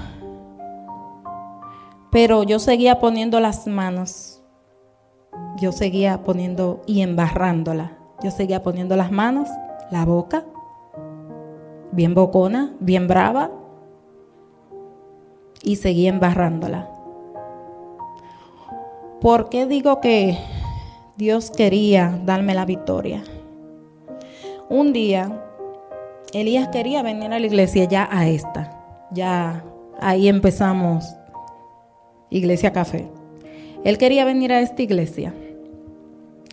pero 2.11 2.43
yo 2.43 2.59
seguía 2.59 2.99
poniendo 2.99 3.39
las 3.39 3.67
manos. 3.67 4.41
Yo 5.57 5.71
seguía 5.71 6.23
poniendo 6.23 6.81
y 6.85 7.01
embarrándola. 7.01 7.97
Yo 8.23 8.31
seguía 8.31 8.63
poniendo 8.63 8.95
las 8.95 9.11
manos, 9.11 9.47
la 9.91 10.05
boca, 10.05 10.43
bien 11.91 12.13
bocona, 12.13 12.73
bien 12.79 13.07
brava, 13.07 13.51
y 15.63 15.77
seguía 15.77 16.09
embarrándola. 16.09 16.89
¿Por 19.21 19.49
qué 19.49 19.65
digo 19.65 19.99
que 20.01 20.37
Dios 21.19 21.51
quería 21.51 22.17
darme 22.23 22.55
la 22.55 22.63
victoria? 22.63 23.21
Un 24.69 24.93
día, 24.93 25.43
Elías 26.31 26.69
quería 26.69 27.03
venir 27.03 27.33
a 27.33 27.39
la 27.39 27.45
iglesia 27.45 27.83
ya 27.83 28.07
a 28.09 28.29
esta. 28.29 28.71
Ya 29.11 29.65
ahí 29.99 30.29
empezamos 30.29 31.17
Iglesia 32.29 32.71
Café. 32.71 33.11
Él 33.83 33.97
quería 33.97 34.23
venir 34.23 34.53
a 34.53 34.61
esta 34.61 34.81
iglesia. 34.81 35.33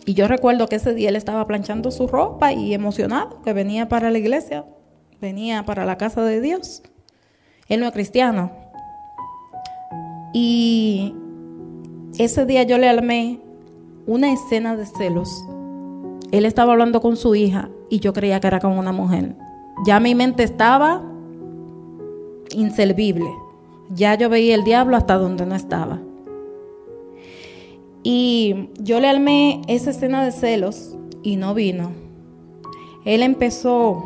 Y 0.05 0.15
yo 0.15 0.27
recuerdo 0.27 0.67
que 0.67 0.75
ese 0.75 0.93
día 0.93 1.07
él 1.07 1.15
estaba 1.15 1.47
planchando 1.47 1.89
su 1.89 2.05
ropa 2.05 2.51
y 2.51 2.73
emocionado 2.73 3.41
que 3.43 3.53
venía 3.53 3.87
para 3.87 4.11
la 4.11 4.17
iglesia, 4.17 4.65
venía 5.21 5.63
para 5.63 5.85
la 5.85 5.97
casa 5.97 6.25
de 6.25 6.41
Dios. 6.41 6.83
Él 7.69 7.79
no 7.79 7.85
es 7.85 7.93
cristiano, 7.93 8.51
y 10.33 11.15
ese 12.17 12.45
día 12.45 12.63
yo 12.63 12.77
le 12.77 12.89
armé 12.89 13.46
una 14.07 14.31
escena 14.31 14.75
de 14.75 14.85
celos. 14.85 15.45
Él 16.31 16.45
estaba 16.45 16.71
hablando 16.71 17.01
con 17.01 17.17
su 17.17 17.35
hija 17.35 17.69
y 17.89 17.99
yo 17.99 18.13
creía 18.13 18.39
que 18.39 18.47
era 18.47 18.59
con 18.59 18.77
una 18.77 18.91
mujer. 18.91 19.35
Ya 19.85 19.99
mi 19.99 20.15
mente 20.15 20.43
estaba 20.43 21.03
inservible. 22.55 23.29
Ya 23.89 24.15
yo 24.15 24.29
veía 24.29 24.55
el 24.55 24.63
diablo 24.63 24.97
hasta 24.97 25.17
donde 25.17 25.45
no 25.45 25.55
estaba. 25.55 25.99
Y 28.03 28.69
yo 28.79 28.99
le 28.99 29.09
armé 29.09 29.61
esa 29.67 29.89
escena 29.89 30.23
de 30.23 30.31
celos 30.31 30.97
y 31.23 31.35
no 31.35 31.53
vino. 31.53 31.91
Él 33.05 33.21
empezó 33.23 34.03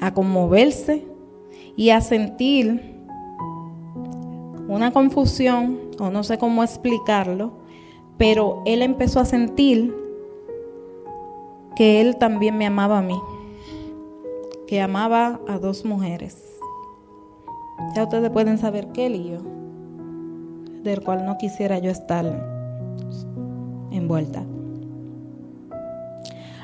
a 0.00 0.14
conmoverse 0.14 1.06
y 1.76 1.90
a 1.90 2.00
sentir 2.00 2.96
una 4.68 4.92
confusión, 4.92 5.78
o 5.98 6.10
no 6.10 6.22
sé 6.22 6.38
cómo 6.38 6.62
explicarlo, 6.62 7.59
pero 8.20 8.60
él 8.66 8.82
empezó 8.82 9.18
a 9.18 9.24
sentir 9.24 9.96
que 11.74 12.02
él 12.02 12.16
también 12.16 12.58
me 12.58 12.66
amaba 12.66 12.98
a 12.98 13.02
mí, 13.02 13.18
que 14.66 14.82
amaba 14.82 15.40
a 15.48 15.58
dos 15.58 15.86
mujeres. 15.86 16.60
Ya 17.96 18.02
ustedes 18.02 18.28
pueden 18.28 18.58
saber 18.58 18.88
qué 18.88 19.08
lío, 19.08 19.38
del 20.82 21.02
cual 21.02 21.24
no 21.24 21.38
quisiera 21.38 21.78
yo 21.78 21.90
estar 21.90 22.26
envuelta. 23.90 24.42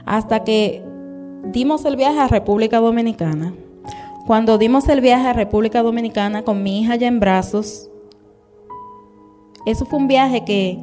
Hasta 0.04 0.44
que 0.44 0.84
dimos 1.44 1.86
el 1.86 1.96
viaje 1.96 2.18
a 2.18 2.28
República 2.28 2.80
Dominicana. 2.80 3.54
Cuando 4.26 4.58
dimos 4.58 4.90
el 4.90 5.00
viaje 5.00 5.28
a 5.28 5.32
República 5.32 5.82
Dominicana 5.82 6.42
con 6.42 6.62
mi 6.62 6.82
hija 6.82 6.96
ya 6.96 7.08
en 7.08 7.18
brazos, 7.18 7.90
eso 9.64 9.86
fue 9.86 9.98
un 9.98 10.06
viaje 10.06 10.44
que 10.44 10.78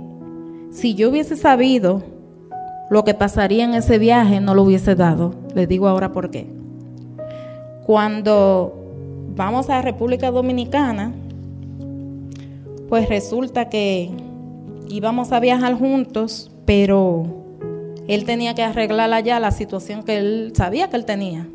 si 0.74 0.96
yo 0.96 1.10
hubiese 1.10 1.36
sabido 1.36 2.04
lo 2.90 3.06
que 3.06 3.14
pasaría 3.14 3.64
en 3.64 3.74
ese 3.74 3.98
viaje, 3.98 4.42
no 4.42 4.56
lo 4.56 4.64
hubiese 4.64 4.96
dado. 4.96 5.34
Les 5.56 5.70
digo 5.70 5.88
ahora 5.88 6.12
por 6.12 6.30
qué. 6.30 6.48
Cuando 7.86 8.74
vamos 9.36 9.70
a 9.70 9.82
República 9.82 10.32
Dominicana, 10.32 11.14
pues 12.90 13.08
resulta 13.08 13.70
que 13.70 14.12
íbamos 14.90 15.32
a 15.32 15.40
viajar 15.40 15.76
juntos, 15.76 16.52
pero 16.66 17.24
él 18.08 18.26
tenía 18.26 18.54
que 18.54 18.64
arreglar 18.64 19.14
allá 19.14 19.40
la 19.40 19.52
situación 19.52 20.04
que 20.04 20.18
él 20.18 20.54
sabía 20.56 20.90
que 20.90 20.98
él 20.98 21.06
tenía 21.06 21.48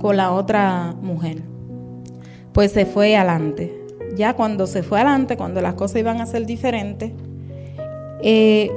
con 0.00 0.16
la 0.16 0.32
otra 0.32 0.94
mujer. 1.00 1.42
Pues 2.52 2.72
se 2.72 2.86
fue 2.86 3.16
adelante 3.16 3.82
ya 4.14 4.34
cuando 4.34 4.66
se 4.66 4.82
fue 4.82 4.98
adelante, 5.00 5.36
cuando 5.36 5.60
las 5.60 5.74
cosas 5.74 6.00
iban 6.00 6.20
a 6.20 6.26
ser 6.26 6.46
diferentes, 6.46 7.12
eh, 8.22 8.70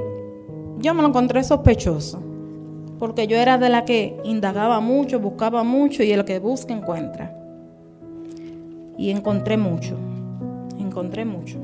yo 0.78 0.94
me 0.94 1.02
lo 1.02 1.08
encontré 1.08 1.44
sospechoso, 1.44 2.20
porque 2.98 3.26
yo 3.26 3.36
era 3.36 3.58
de 3.58 3.68
la 3.68 3.84
que 3.84 4.16
indagaba 4.24 4.80
mucho, 4.80 5.20
buscaba 5.20 5.62
mucho 5.62 6.02
y 6.02 6.12
el 6.12 6.24
que 6.24 6.38
busca 6.38 6.74
encuentra. 6.74 7.32
Y 8.98 9.10
encontré 9.10 9.56
mucho, 9.56 9.96
encontré 10.78 11.24
mucho. 11.24 11.58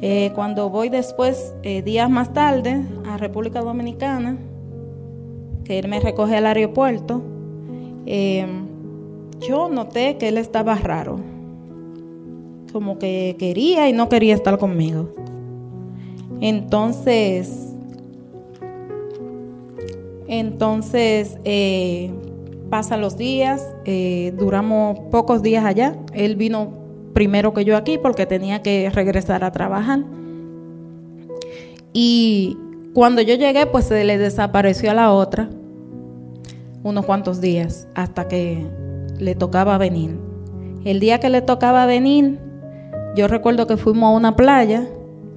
Eh, 0.00 0.32
cuando 0.34 0.68
voy 0.68 0.88
después, 0.88 1.54
eh, 1.62 1.82
días 1.82 2.10
más 2.10 2.32
tarde, 2.32 2.82
a 3.06 3.16
República 3.16 3.60
Dominicana, 3.60 4.36
que 5.64 5.78
él 5.78 5.88
me 5.88 6.00
recoge 6.00 6.36
al 6.36 6.46
aeropuerto, 6.46 7.22
yo 9.40 9.68
noté 9.70 10.18
que 10.18 10.28
él 10.28 10.36
estaba 10.36 10.74
raro 10.74 11.18
como 12.74 12.98
que 12.98 13.36
quería 13.38 13.88
y 13.88 13.92
no 13.92 14.08
quería 14.08 14.34
estar 14.34 14.58
conmigo. 14.58 15.08
Entonces, 16.40 17.72
entonces 20.28 21.38
eh, 21.44 22.10
pasan 22.70 23.00
los 23.00 23.16
días, 23.16 23.66
eh, 23.84 24.32
duramos 24.36 24.98
pocos 25.10 25.42
días 25.42 25.64
allá. 25.64 25.96
Él 26.12 26.36
vino 26.36 26.72
primero 27.12 27.54
que 27.54 27.64
yo 27.64 27.76
aquí 27.76 27.98
porque 27.98 28.26
tenía 28.26 28.62
que 28.62 28.90
regresar 28.90 29.44
a 29.44 29.52
trabajar. 29.52 30.04
Y 31.92 32.58
cuando 32.92 33.22
yo 33.22 33.34
llegué, 33.36 33.66
pues 33.66 33.86
se 33.86 34.04
le 34.04 34.18
desapareció 34.18 34.90
a 34.90 34.94
la 34.94 35.12
otra 35.12 35.48
unos 36.82 37.06
cuantos 37.06 37.40
días 37.40 37.88
hasta 37.94 38.28
que 38.28 38.66
le 39.18 39.34
tocaba 39.34 39.78
venir. 39.78 40.18
El 40.84 41.00
día 41.00 41.18
que 41.18 41.30
le 41.30 41.40
tocaba 41.40 41.86
venir, 41.86 42.38
yo 43.16 43.26
recuerdo 43.26 43.66
que 43.66 43.76
fuimos 43.76 44.08
a 44.12 44.16
una 44.16 44.36
playa, 44.36 44.86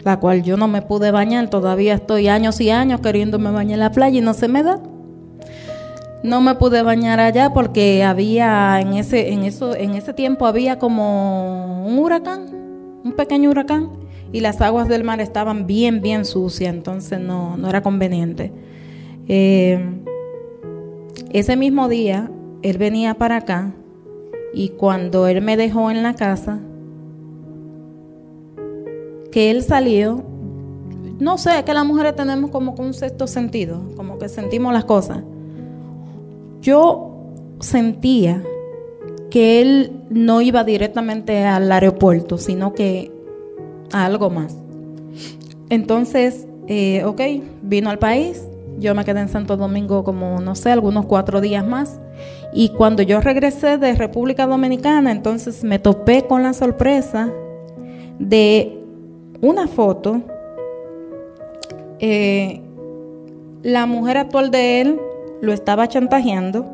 la 0.07 0.21
cual 0.21 0.41
yo 0.41 0.55
no 0.55 0.69
me 0.69 0.81
pude 0.81 1.11
bañar, 1.11 1.49
todavía 1.49 1.93
estoy 1.93 2.29
años 2.29 2.61
y 2.61 2.69
años 2.69 3.01
queriéndome 3.01 3.51
bañar 3.51 3.73
en 3.73 3.79
la 3.81 3.91
playa 3.91 4.19
y 4.19 4.21
no 4.21 4.33
se 4.33 4.47
me 4.47 4.63
da. 4.63 4.79
No 6.23 6.39
me 6.39 6.55
pude 6.55 6.81
bañar 6.81 7.19
allá 7.19 7.53
porque 7.53 8.05
había 8.05 8.79
en 8.79 8.93
ese 8.93 9.33
en 9.33 9.43
eso 9.43 9.75
en 9.75 9.95
ese 9.95 10.13
tiempo 10.13 10.47
había 10.47 10.79
como 10.79 11.85
un 11.85 11.99
huracán, 11.99 12.47
un 13.03 13.11
pequeño 13.17 13.49
huracán 13.49 13.91
y 14.31 14.39
las 14.39 14.61
aguas 14.61 14.87
del 14.87 15.03
mar 15.03 15.19
estaban 15.19 15.67
bien 15.67 16.01
bien 16.01 16.23
sucias, 16.23 16.73
entonces 16.73 17.19
no, 17.19 17.57
no 17.57 17.69
era 17.69 17.81
conveniente. 17.81 18.53
Eh, 19.27 19.77
ese 21.31 21.57
mismo 21.57 21.89
día 21.89 22.31
él 22.61 22.77
venía 22.77 23.13
para 23.15 23.37
acá 23.37 23.73
y 24.53 24.69
cuando 24.69 25.27
él 25.27 25.41
me 25.41 25.57
dejó 25.57 25.91
en 25.91 26.01
la 26.01 26.13
casa, 26.13 26.61
que 29.31 29.51
él 29.51 29.63
salió, 29.63 30.23
no 31.19 31.37
sé, 31.37 31.63
que 31.65 31.73
las 31.73 31.85
mujeres 31.85 32.15
tenemos 32.15 32.51
como 32.51 32.73
un 32.73 32.93
sexto 32.93 33.27
sentido, 33.27 33.81
como 33.95 34.17
que 34.17 34.29
sentimos 34.29 34.73
las 34.73 34.85
cosas. 34.85 35.23
Yo 36.61 37.33
sentía 37.59 38.43
que 39.29 39.61
él 39.61 40.03
no 40.09 40.41
iba 40.41 40.63
directamente 40.63 41.43
al 41.45 41.71
aeropuerto, 41.71 42.37
sino 42.37 42.73
que 42.73 43.11
a 43.91 44.05
algo 44.05 44.29
más. 44.29 44.55
Entonces, 45.69 46.47
eh, 46.67 47.03
ok, 47.03 47.21
vino 47.61 47.89
al 47.89 47.99
país, 47.99 48.47
yo 48.79 48.93
me 48.95 49.03
quedé 49.05 49.21
en 49.21 49.29
Santo 49.29 49.57
Domingo 49.57 50.03
como, 50.03 50.39
no 50.39 50.55
sé, 50.55 50.71
algunos 50.71 51.05
cuatro 51.05 51.41
días 51.41 51.65
más. 51.65 51.99
Y 52.53 52.69
cuando 52.69 53.03
yo 53.03 53.19
regresé 53.21 53.77
de 53.77 53.93
República 53.93 54.47
Dominicana, 54.47 55.11
entonces 55.11 55.63
me 55.63 55.79
topé 55.79 56.23
con 56.23 56.43
la 56.43 56.53
sorpresa 56.53 57.29
de 58.19 58.76
una 59.41 59.67
foto. 59.67 60.21
Eh, 61.99 62.61
la 63.63 63.85
mujer 63.85 64.17
actual 64.17 64.51
de 64.51 64.81
él 64.81 64.99
lo 65.41 65.53
estaba 65.53 65.87
chantajeando. 65.87 66.65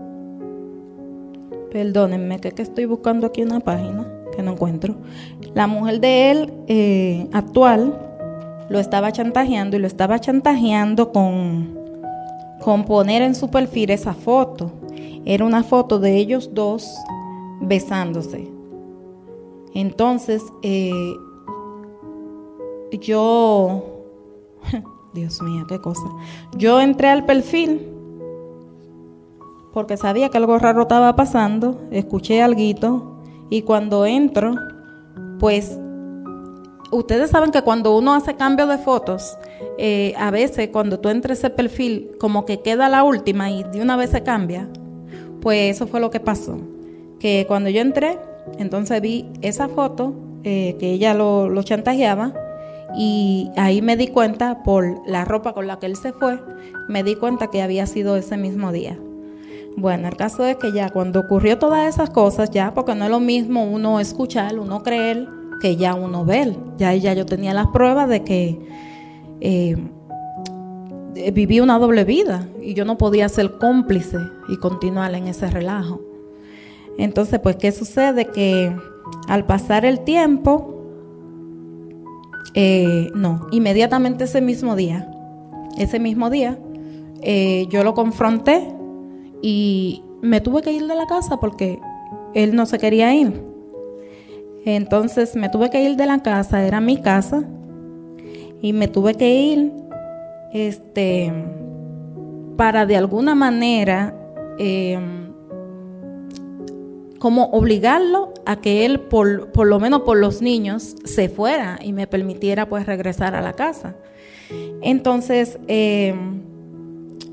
Perdónenme, 1.72 2.40
que, 2.40 2.52
que 2.52 2.62
estoy 2.62 2.86
buscando 2.86 3.28
aquí 3.28 3.42
una 3.42 3.60
página 3.60 4.08
que 4.36 4.44
no 4.44 4.52
encuentro. 4.52 4.96
La 5.54 5.68
mujer 5.68 6.00
de 6.00 6.32
él 6.32 6.54
eh, 6.68 7.28
actual 7.34 7.98
lo 8.70 8.80
estaba 8.80 9.12
chantajeando 9.12 9.78
y 9.78 9.80
lo 9.80 9.88
estaba 9.88 10.20
chantajeando 10.20 11.12
con, 11.12 11.78
con 12.62 12.86
poner 12.86 13.22
en 13.22 13.36
su 13.36 13.50
perfil 13.50 13.92
esa 13.92 14.14
foto. 14.14 14.72
Era 15.26 15.46
una 15.46 15.64
foto 15.64 16.00
de 16.00 16.18
ellos 16.18 16.52
dos 16.54 16.96
besándose. 17.62 18.48
Entonces, 19.74 20.44
eh, 20.62 20.92
yo, 23.00 23.84
Dios 25.14 25.42
mío, 25.42 25.66
qué 25.68 25.80
cosa. 25.80 26.08
Yo 26.58 26.80
entré 26.82 27.10
al 27.10 27.26
perfil 27.26 27.94
porque 29.74 29.98
sabía 29.98 30.30
que 30.30 30.38
algo 30.38 30.58
raro 30.60 30.84
estaba 30.84 31.16
pasando, 31.16 31.82
escuché 31.92 32.42
algo 32.42 33.20
y 33.50 33.62
cuando 33.64 34.06
entro, 34.06 34.56
pues 35.40 35.78
ustedes 36.92 37.32
saben 37.32 37.52
que 37.52 37.64
cuando 37.64 37.98
uno 37.98 38.14
hace 38.14 38.36
cambio 38.36 38.68
de 38.68 38.78
fotos, 38.78 39.38
eh, 39.78 40.14
a 40.18 40.32
veces 40.32 40.70
cuando 40.72 41.00
tú 41.00 41.10
entras 41.10 41.40
ese 41.40 41.50
perfil, 41.50 42.12
como 42.20 42.46
que 42.46 42.62
queda 42.62 42.88
la 42.88 43.04
última 43.04 43.50
y 43.50 43.64
de 43.64 43.82
una 43.82 43.96
vez 43.96 44.12
se 44.12 44.24
cambia. 44.24 44.70
Pues 45.42 45.76
eso 45.76 45.88
fue 45.88 46.00
lo 46.00 46.10
que 46.10 46.20
pasó. 46.20 46.58
Que 47.20 47.46
cuando 47.48 47.70
yo 47.70 47.82
entré, 47.82 48.20
entonces 48.60 49.02
vi 49.02 49.26
esa 49.42 49.68
foto 49.68 50.14
eh, 50.44 50.78
que 50.80 50.92
ella 50.92 51.14
lo, 51.14 51.50
lo 51.50 51.64
chantajeaba 51.64 52.34
y 52.96 53.50
ahí 53.58 53.82
me 53.82 53.98
di 53.98 54.08
cuenta 54.08 54.64
por 54.64 55.02
la 55.08 55.26
ropa 55.26 55.54
con 55.54 55.68
la 55.68 55.80
que 55.80 55.88
él 55.88 55.96
se 55.96 56.14
fue, 56.14 56.40
me 56.88 57.04
di 57.04 57.16
cuenta 57.16 57.48
que 57.48 57.62
había 57.62 57.86
sido 57.86 58.16
ese 58.16 58.38
mismo 58.38 58.72
día. 58.72 58.98
Bueno, 59.76 60.08
el 60.08 60.16
caso 60.16 60.46
es 60.46 60.58
que 60.58 60.72
ya 60.72 60.90
cuando 60.90 61.22
ocurrió 61.22 61.58
todas 61.58 61.94
esas 61.94 62.10
cosas, 62.12 62.52
ya, 62.52 62.74
porque 62.74 62.94
no 62.94 63.06
es 63.06 63.12
lo 63.12 63.20
mismo 63.20 63.64
uno 63.64 64.00
escuchar, 64.00 64.60
uno 64.60 64.84
creer, 64.84 65.28
que 65.62 65.76
ya 65.78 65.96
uno 65.96 66.26
ver. 66.26 66.56
Ya, 66.78 66.94
ya 66.94 67.14
yo 67.14 67.26
tenía 67.26 67.54
las 67.54 67.68
pruebas 67.68 68.08
de 68.08 68.24
que 68.24 68.60
eh, 69.42 69.76
viví 71.34 71.60
una 71.60 71.80
doble 71.80 72.04
vida 72.04 72.48
y 72.62 72.74
yo 72.74 72.86
no 72.86 72.98
podía 72.98 73.28
ser 73.30 73.58
cómplice 73.58 74.18
y 74.48 74.58
continuar 74.58 75.16
en 75.16 75.28
ese 75.28 75.50
relajo. 75.50 76.02
Entonces, 76.98 77.40
pues, 77.40 77.56
¿qué 77.56 77.72
sucede? 77.72 78.26
Que 78.26 78.76
al 79.28 79.46
pasar 79.46 79.86
el 79.86 80.02
tiempo, 80.02 80.73
eh, 82.54 83.10
no, 83.16 83.48
inmediatamente 83.52 84.26
ese 84.26 84.42
mismo 84.42 84.76
día, 84.76 85.10
ese 85.78 86.00
mismo 86.00 86.30
día, 86.30 86.58
eh, 87.22 87.68
yo 87.70 87.84
lo 87.84 87.94
confronté 87.94 88.68
y 89.42 90.04
me 90.22 90.42
tuve 90.42 90.62
que 90.62 90.72
ir 90.72 90.88
de 90.88 90.96
la 90.96 91.06
casa 91.08 91.38
porque 91.38 91.80
él 92.34 92.56
no 92.56 92.66
se 92.66 92.78
quería 92.78 93.14
ir. 93.14 93.44
Entonces 94.66 95.36
me 95.36 95.50
tuve 95.50 95.70
que 95.70 95.84
ir 95.84 95.98
de 95.98 96.06
la 96.06 96.20
casa, 96.20 96.66
era 96.66 96.80
mi 96.80 97.02
casa, 97.02 97.44
y 98.62 98.72
me 98.72 98.88
tuve 98.88 99.16
que 99.16 99.36
ir 99.36 99.74
este, 100.54 101.34
para 102.56 102.86
de 102.86 102.96
alguna 102.96 103.36
manera 103.36 104.16
em, 104.58 105.23
como 107.24 107.46
obligarlo 107.52 108.34
a 108.46 108.58
que 108.58 108.86
él, 108.86 109.00
por, 109.00 109.54
por, 109.54 109.66
lo 109.66 109.80
menos 109.80 110.02
por 110.02 110.18
los 110.18 110.42
niños, 110.42 110.98
se 111.06 111.30
fuera 111.30 111.80
y 111.82 111.94
me 111.94 112.06
permitiera 112.06 112.68
pues 112.68 112.86
regresar 112.86 113.34
a 113.34 113.40
la 113.40 113.54
casa. 113.54 113.96
Entonces 114.82 115.58
em, 115.68 116.42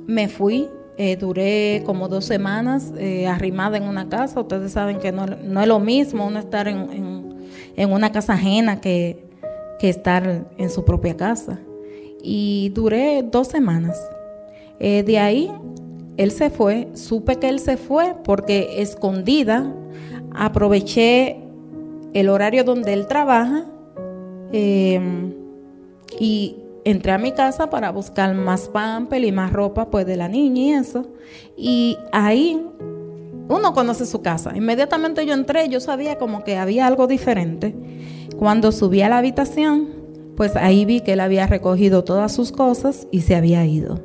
me 0.06 0.28
fui, 0.28 0.68
eh, 0.96 1.16
duré 1.16 1.82
como 1.84 2.06
dos 2.06 2.24
semanas 2.24 2.92
eh, 2.98 3.26
arrimada 3.26 3.78
en 3.78 3.82
una 3.82 4.08
casa. 4.08 4.38
Ustedes 4.38 4.70
saben 4.70 5.00
que 5.00 5.10
no, 5.10 5.24
es 5.24 5.66
lo 5.66 5.80
mismo 5.80 6.24
uno 6.24 6.38
estar 6.38 6.68
en, 6.68 7.34
una 7.76 8.12
casa 8.12 8.34
ajena 8.34 8.80
que, 8.80 9.24
estar 9.80 10.46
en 10.56 10.70
su 10.70 10.84
propia 10.84 11.16
casa. 11.16 11.58
Y 12.22 12.70
duré 12.76 13.24
dos 13.24 13.48
semanas. 13.48 14.00
Eh, 14.78 15.02
de 15.02 15.18
ahí 15.18 15.50
él 16.16 16.30
se 16.30 16.48
fue, 16.50 16.86
supe 16.94 17.40
que 17.40 17.48
él 17.48 17.58
se 17.58 17.76
fue 17.76 18.14
porque 18.22 18.82
escondida 18.82 19.74
aproveché 20.34 21.38
el 22.12 22.28
horario 22.28 22.64
donde 22.64 22.92
él 22.92 23.06
trabaja 23.06 23.64
y 24.52 24.96
entré 26.84 27.12
a 27.12 27.18
mi 27.18 27.32
casa 27.32 27.70
para 27.70 27.90
buscar 27.90 28.34
más 28.34 28.68
pamper 28.68 29.22
y 29.24 29.32
más 29.32 29.52
ropa 29.52 29.90
pues 29.90 30.06
de 30.06 30.16
la 30.16 30.28
niña 30.28 30.62
y 30.62 30.72
eso. 30.72 31.06
Y 31.56 31.98
ahí 32.12 32.64
uno 33.48 33.74
conoce 33.74 34.06
su 34.06 34.22
casa. 34.22 34.56
Inmediatamente 34.56 35.26
yo 35.26 35.34
entré, 35.34 35.68
yo 35.68 35.80
sabía 35.80 36.18
como 36.18 36.44
que 36.44 36.56
había 36.56 36.86
algo 36.86 37.06
diferente. 37.06 37.74
Cuando 38.38 38.72
subí 38.72 39.02
a 39.02 39.08
la 39.08 39.18
habitación, 39.18 39.88
pues 40.36 40.56
ahí 40.56 40.84
vi 40.84 41.00
que 41.00 41.12
él 41.12 41.20
había 41.20 41.46
recogido 41.46 42.04
todas 42.04 42.32
sus 42.32 42.52
cosas 42.52 43.06
y 43.10 43.22
se 43.22 43.34
había 43.34 43.64
ido. 43.66 44.00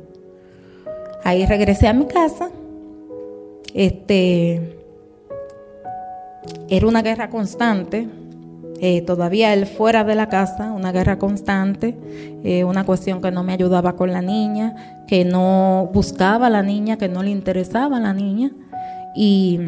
Ahí 1.24 1.46
regresé 1.46 1.88
a 1.88 1.92
mi 1.92 2.06
casa. 2.06 2.50
Este 3.72 4.75
era 6.68 6.86
una 6.86 7.02
guerra 7.02 7.30
constante 7.30 8.08
eh, 8.80 9.00
todavía 9.02 9.54
él 9.54 9.66
fuera 9.66 10.04
de 10.04 10.14
la 10.14 10.28
casa, 10.28 10.72
una 10.72 10.92
guerra 10.92 11.18
constante, 11.18 11.96
eh, 12.44 12.64
una 12.64 12.84
cuestión 12.84 13.22
que 13.22 13.30
no 13.30 13.42
me 13.42 13.54
ayudaba 13.54 13.96
con 13.96 14.12
la 14.12 14.20
niña, 14.20 15.04
que 15.06 15.24
no 15.24 15.90
buscaba 15.94 16.48
a 16.48 16.50
la 16.50 16.62
niña, 16.62 16.98
que 16.98 17.08
no 17.08 17.22
le 17.22 17.30
interesaba 17.30 17.96
a 17.96 18.00
la 18.00 18.12
niña. 18.12 18.50
Y 19.14 19.60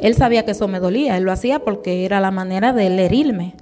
él 0.00 0.14
sabía 0.14 0.46
que 0.46 0.52
eso 0.52 0.66
me 0.66 0.80
dolía, 0.80 1.18
él 1.18 1.24
lo 1.24 1.32
hacía 1.32 1.58
porque 1.58 2.06
era 2.06 2.20
la 2.20 2.30
manera 2.30 2.72
de 2.72 2.86
él 2.86 2.98
herirme, 2.98 3.54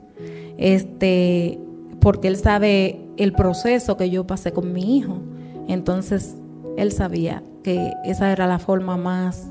este, 0.56 1.58
porque 2.00 2.28
él 2.28 2.36
sabe 2.36 3.00
el 3.16 3.32
proceso 3.32 3.96
que 3.96 4.08
yo 4.08 4.26
pasé 4.26 4.52
con 4.52 4.72
mi 4.72 4.98
hijo. 4.98 5.18
Entonces, 5.66 6.36
él 6.76 6.92
sabía 6.92 7.42
que 7.64 7.92
esa 8.04 8.30
era 8.30 8.46
la 8.46 8.60
forma 8.60 8.96
más 8.96 9.48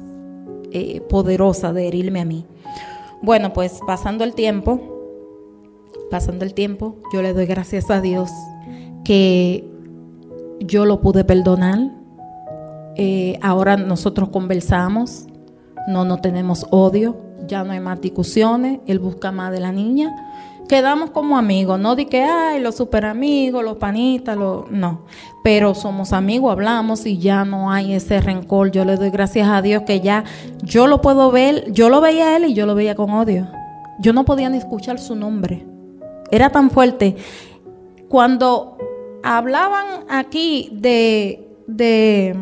eh, 0.71 1.01
poderosa 1.01 1.73
de 1.73 1.87
herirme 1.87 2.21
a 2.21 2.25
mí. 2.25 2.45
Bueno, 3.21 3.53
pues 3.53 3.79
pasando 3.85 4.23
el 4.23 4.33
tiempo, 4.33 4.79
pasando 6.09 6.45
el 6.45 6.53
tiempo, 6.53 6.95
yo 7.13 7.21
le 7.21 7.33
doy 7.33 7.45
gracias 7.45 7.89
a 7.89 8.01
Dios 8.01 8.29
que 9.03 9.67
yo 10.59 10.85
lo 10.85 11.01
pude 11.01 11.23
perdonar. 11.23 11.79
Eh, 12.95 13.39
ahora 13.41 13.77
nosotros 13.77 14.29
conversamos, 14.29 15.25
no, 15.87 16.05
no 16.05 16.17
tenemos 16.17 16.65
odio, 16.69 17.17
ya 17.47 17.63
no 17.63 17.71
hay 17.71 17.79
más 17.79 18.01
discusiones, 18.01 18.79
él 18.87 18.99
busca 18.99 19.31
más 19.31 19.51
de 19.51 19.59
la 19.59 19.71
niña. 19.71 20.13
Quedamos 20.69 21.09
como 21.09 21.35
amigos, 21.35 21.79
no 21.79 21.95
di 21.95 22.05
que 22.05 22.21
hay 22.21 22.61
los 22.61 22.75
super 22.75 23.03
amigos, 23.03 23.63
los 23.63 23.77
panitas, 23.77 24.37
no, 24.37 25.01
pero 25.43 25.73
somos 25.73 26.13
amigos, 26.13 26.51
hablamos 26.51 27.07
y 27.07 27.17
ya 27.17 27.43
no 27.43 27.71
hay 27.71 27.93
ese 27.93 28.21
rencor. 28.21 28.69
Yo 28.69 28.85
le 28.85 28.95
doy 28.95 29.09
gracias 29.09 29.49
a 29.49 29.63
Dios 29.63 29.81
que 29.87 29.99
ya 29.99 30.25
yo 30.61 30.85
lo 30.85 31.01
puedo 31.01 31.31
ver, 31.31 31.71
yo 31.71 31.89
lo 31.89 32.01
veía 32.01 32.27
a 32.27 32.37
él 32.37 32.45
y 32.45 32.53
yo 32.53 32.67
lo 32.67 32.75
veía 32.75 32.93
con 32.93 33.09
odio. 33.09 33.47
Yo 33.97 34.13
no 34.13 34.25
podía 34.25 34.47
ni 34.47 34.59
escuchar 34.59 34.99
su 34.99 35.15
nombre. 35.15 35.65
Era 36.29 36.51
tan 36.51 36.69
fuerte. 36.69 37.15
Cuando 38.07 38.77
hablaban 39.23 40.05
aquí 40.07 40.69
de, 40.71 41.47
de, 41.65 42.35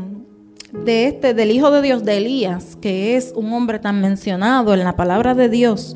este, 0.86 1.34
del 1.34 1.52
Hijo 1.52 1.72
de 1.72 1.82
Dios, 1.82 2.04
de 2.04 2.18
Elías, 2.18 2.76
que 2.76 3.16
es 3.16 3.32
un 3.34 3.54
hombre 3.54 3.80
tan 3.80 4.02
mencionado 4.02 4.74
en 4.74 4.84
la 4.84 4.98
palabra 4.98 5.34
de 5.34 5.48
Dios, 5.48 5.96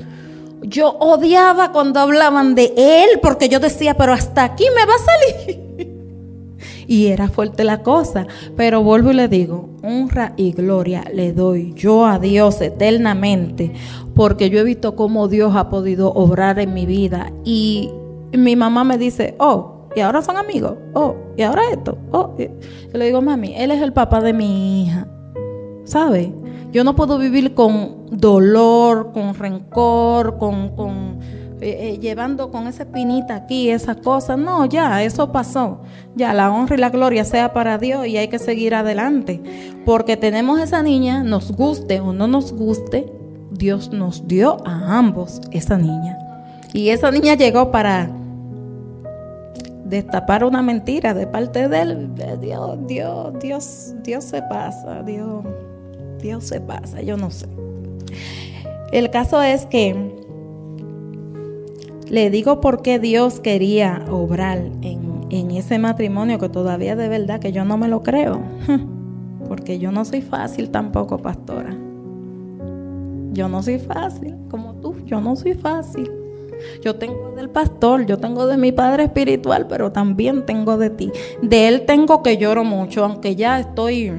yo 0.62 0.98
odiaba 1.00 1.72
cuando 1.72 2.00
hablaban 2.00 2.56
de 2.56 2.74
él, 2.78 3.20
porque 3.22 3.50
yo 3.50 3.60
decía, 3.60 3.96
pero 3.96 4.14
hasta 4.14 4.44
aquí 4.44 4.66
me 4.76 4.86
va 4.86 4.94
a 4.94 5.46
salir. 5.46 5.72
y 6.88 7.08
era 7.08 7.30
fuerte 7.30 7.64
la 7.64 7.84
cosa. 7.84 8.28
Pero 8.56 8.84
vuelvo 8.84 9.12
y 9.12 9.16
le 9.16 9.28
digo, 9.28 9.70
honra 9.84 10.34
y 10.38 10.52
gloria 10.52 11.06
le 11.14 11.34
doy 11.34 11.74
yo 11.74 12.06
a 12.06 12.20
Dios 12.20 12.62
eternamente, 12.62 13.72
porque 14.14 14.50
yo 14.50 14.60
he 14.60 14.64
visto 14.64 14.96
cómo 14.96 15.28
Dios 15.28 15.56
ha 15.56 15.70
podido 15.70 16.12
obrar 16.14 16.60
en 16.60 16.74
mi 16.74 16.86
vida. 16.86 17.32
Y 17.44 17.90
mi 18.34 18.56
mamá 18.56 18.84
me 18.84 18.98
dice, 18.98 19.36
oh, 19.40 19.88
y 19.96 20.02
ahora 20.02 20.22
son 20.22 20.38
amigos, 20.38 20.76
oh, 20.94 21.16
y 21.38 21.44
ahora 21.44 21.64
esto, 21.72 21.98
oh. 22.12 22.36
Yo 22.38 22.50
le 22.94 23.06
digo, 23.06 23.22
mami, 23.22 23.56
él 23.56 23.72
es 23.72 23.82
el 23.82 23.94
papá 23.94 24.22
de 24.22 24.34
mi 24.34 24.84
hija, 24.84 25.08
¿sabe? 25.86 26.34
Yo 26.72 26.84
no 26.84 26.96
puedo 26.96 27.18
vivir 27.18 27.54
con 27.54 28.06
dolor, 28.12 29.12
con 29.14 29.34
rencor, 29.34 30.38
con, 30.38 30.76
con 30.76 31.20
eh, 31.62 31.92
eh, 31.92 32.00
llevando 32.00 32.50
con 32.50 32.66
esa 32.66 32.84
espinita 32.84 33.36
aquí, 33.36 33.70
esa 33.70 33.96
cosa. 33.96 34.36
No, 34.36 34.66
ya, 34.66 35.04
eso 35.04 35.32
pasó. 35.32 35.82
Ya, 36.16 36.34
la 36.34 36.52
honra 36.52 36.76
y 36.76 36.80
la 36.80 36.90
gloria 36.90 37.24
sea 37.24 37.54
para 37.54 37.78
Dios 37.78 38.08
y 38.08 38.18
hay 38.18 38.30
que 38.30 38.40
seguir 38.40 38.74
adelante. 38.74 39.42
Porque 39.86 40.18
tenemos 40.18 40.60
esa 40.60 40.82
niña, 40.82 41.24
nos 41.24 41.52
guste 41.52 42.00
o 42.00 42.14
no 42.14 42.28
nos 42.28 42.52
guste, 42.52 43.14
Dios 43.52 43.92
nos 43.92 44.28
dio 44.28 44.58
a 44.66 44.98
ambos 44.98 45.40
esa 45.52 45.78
niña. 45.78 46.18
Y 46.74 46.90
esa 46.90 47.12
niña 47.12 47.36
llegó 47.36 47.70
para 47.70 48.10
destapar 49.86 50.44
una 50.46 50.64
mentira 50.64 51.14
de 51.14 51.28
parte 51.28 51.68
de 51.68 51.82
él. 51.82 52.16
Dios, 52.16 52.88
Dios, 52.88 53.40
Dios, 53.40 53.94
Dios 54.04 54.24
se 54.24 54.42
pasa, 54.44 55.04
Dios, 55.04 55.46
Dios 56.22 56.44
se 56.46 56.62
pasa, 56.62 57.02
yo 57.02 57.18
no 57.18 57.32
sé. 57.32 57.48
El 58.92 59.10
caso 59.10 59.42
es 59.42 59.66
que 59.66 59.96
le 62.10 62.30
digo 62.30 62.60
por 62.60 62.82
qué 62.82 63.00
Dios 63.00 63.40
quería 63.40 64.04
obrar 64.10 64.60
en, 64.82 65.02
ese 65.52 65.80
matrimonio 65.80 66.40
que 66.40 66.50
todavía 66.50 66.96
de 66.98 67.08
verdad 67.08 67.40
que 67.40 67.54
yo 67.54 67.64
no 67.64 67.78
me 67.78 67.88
lo 67.88 68.04
creo. 68.04 68.42
porque 69.48 69.80
yo 69.80 69.92
no 69.92 70.06
soy 70.06 70.22
fácil 70.22 70.70
tampoco, 70.70 71.18
pastora. 71.18 71.76
Yo 73.34 73.48
no 73.48 73.64
soy 73.64 73.80
fácil, 73.80 74.36
como 74.50 74.76
tú, 74.76 74.96
yo 75.06 75.22
no 75.22 75.36
soy 75.36 75.54
fácil. 75.54 76.12
Yo 76.84 76.96
tengo 76.96 77.32
del 77.32 77.50
pastor, 77.50 78.06
yo 78.06 78.18
tengo 78.18 78.46
de 78.46 78.58
mi 78.58 78.72
padre 78.72 79.06
espiritual, 79.06 79.68
pero 79.68 79.92
también 79.92 80.46
tengo 80.46 80.78
de 80.78 80.90
ti. 80.90 81.12
De 81.42 81.68
él 81.68 81.86
tengo 81.86 82.24
que 82.24 82.38
lloro 82.38 82.64
mucho, 82.64 83.04
aunque 83.04 83.36
ya 83.36 83.60
estoy 83.60 84.12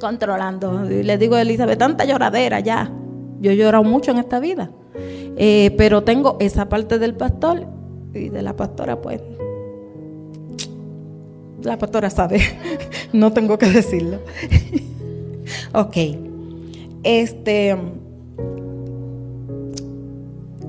controlando. 0.00 0.82
le 0.82 1.18
digo 1.18 1.36
a 1.36 1.42
Elizabeth, 1.42 1.78
tanta 1.78 2.04
lloradera 2.04 2.58
ya. 2.60 2.90
Yo 3.40 3.52
he 3.52 3.56
llorado 3.56 3.84
mucho 3.84 4.10
en 4.10 4.18
esta 4.18 4.40
vida. 4.40 4.70
Eh, 5.36 5.74
pero 5.78 6.02
tengo 6.02 6.36
esa 6.40 6.68
parte 6.68 6.98
del 6.98 7.14
pastor 7.14 7.66
y 8.12 8.28
de 8.28 8.42
la 8.42 8.56
pastora, 8.56 9.00
pues. 9.00 9.20
La 11.62 11.78
pastora 11.78 12.10
sabe, 12.10 12.40
no 13.12 13.32
tengo 13.32 13.58
que 13.58 13.66
decirlo. 13.66 14.18
ok. 15.74 15.96
Este 17.02 17.76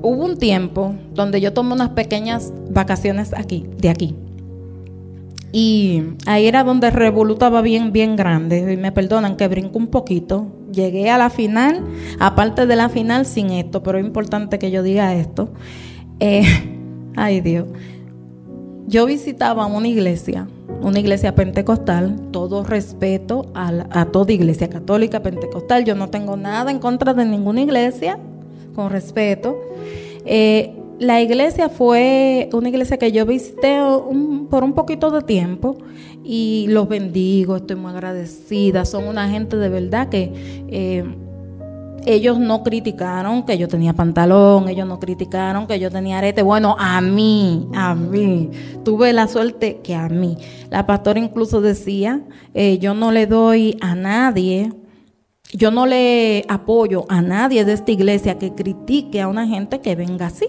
hubo 0.02 0.26
un 0.26 0.38
tiempo 0.38 0.96
donde 1.14 1.42
yo 1.42 1.54
tomé 1.54 1.74
unas 1.74 1.90
pequeñas 1.90 2.52
vacaciones 2.70 3.34
aquí, 3.34 3.66
de 3.78 3.90
aquí. 3.90 4.16
Y 5.52 6.04
ahí 6.26 6.48
era 6.48 6.64
donde 6.64 6.92
revolutaba 6.92 7.62
bien, 7.62 7.92
bien 7.92 8.16
grande. 8.16 8.74
Y 8.74 8.78
me 8.78 8.92
perdonan 8.92 9.36
que 9.36 9.48
brinco 9.48 9.78
un 9.78 9.88
poquito. 9.88 10.48
Llegué 10.72 11.10
a 11.10 11.18
la 11.18 11.30
final, 11.30 11.86
aparte 12.20 12.66
de 12.66 12.76
la 12.76 12.88
final, 12.88 13.26
sin 13.26 13.52
esto, 13.52 13.84
pero 13.84 13.98
es 13.98 14.06
importante 14.06 14.60
que 14.60 14.72
yo 14.72 14.84
diga 14.84 15.14
esto. 15.16 15.50
Eh, 16.20 16.44
ay 17.16 17.42
Dios. 17.42 17.66
Yo 18.88 19.06
visitaba 19.06 19.68
una 19.68 19.88
iglesia, 19.88 20.48
una 20.82 21.00
iglesia 21.00 21.36
pentecostal, 21.36 22.20
todo 22.32 22.64
respeto 22.64 23.50
a, 23.54 23.72
a 23.90 24.06
toda 24.06 24.34
iglesia 24.34 24.70
católica, 24.70 25.22
pentecostal. 25.22 25.86
Yo 25.86 25.96
no 25.96 26.10
tengo 26.10 26.36
nada 26.38 26.72
en 26.72 26.80
contra 26.80 27.14
de 27.14 27.26
ninguna 27.26 27.62
iglesia, 27.62 28.18
con 28.76 28.90
respeto. 28.90 29.58
Eh, 30.26 30.81
la 31.02 31.20
iglesia 31.20 31.68
fue 31.68 32.48
una 32.54 32.70
iglesia 32.70 32.96
que 33.00 33.12
yo 33.12 33.26
visité 33.26 33.80
por 34.52 34.64
un 34.64 34.74
poquito 34.74 35.10
de 35.10 35.24
tiempo 35.24 35.76
y 36.24 36.68
los 36.70 36.88
bendigo, 36.88 37.56
estoy 37.56 37.76
muy 37.76 37.92
agradecida. 37.92 38.86
Son 38.86 39.08
una 39.08 39.28
gente 39.28 39.58
de 39.58 39.68
verdad 39.68 40.10
que 40.10 40.32
eh, 40.68 41.04
ellos 42.06 42.38
no 42.38 42.62
criticaron 42.62 43.48
que 43.48 43.58
yo 43.58 43.68
tenía 43.68 43.94
pantalón, 43.94 44.70
ellos 44.70 44.88
no 44.88 45.00
criticaron 45.00 45.66
que 45.66 45.80
yo 45.80 45.90
tenía 45.90 46.20
arete. 46.20 46.44
Bueno, 46.44 46.76
a 46.78 47.02
mí, 47.02 47.68
a 47.74 47.96
mí, 47.96 48.52
tuve 48.86 49.12
la 49.12 49.28
suerte 49.28 49.80
que 49.84 49.96
a 49.96 50.08
mí. 50.08 50.38
La 50.70 50.86
pastora 50.86 51.20
incluso 51.20 51.62
decía, 51.62 52.22
eh, 52.54 52.78
yo 52.78 52.94
no 52.94 53.12
le 53.12 53.26
doy 53.26 53.76
a 53.82 53.96
nadie 53.96 54.72
yo 55.54 55.70
no 55.70 55.86
le 55.86 56.46
apoyo 56.48 57.04
a 57.10 57.22
nadie 57.22 57.66
de 57.66 57.74
esta 57.74 57.92
iglesia 57.92 58.38
que 58.38 58.54
critique 58.54 59.20
a 59.20 59.28
una 59.28 59.46
gente 59.46 59.82
que 59.82 59.96
venga 59.96 60.28
así. 60.28 60.48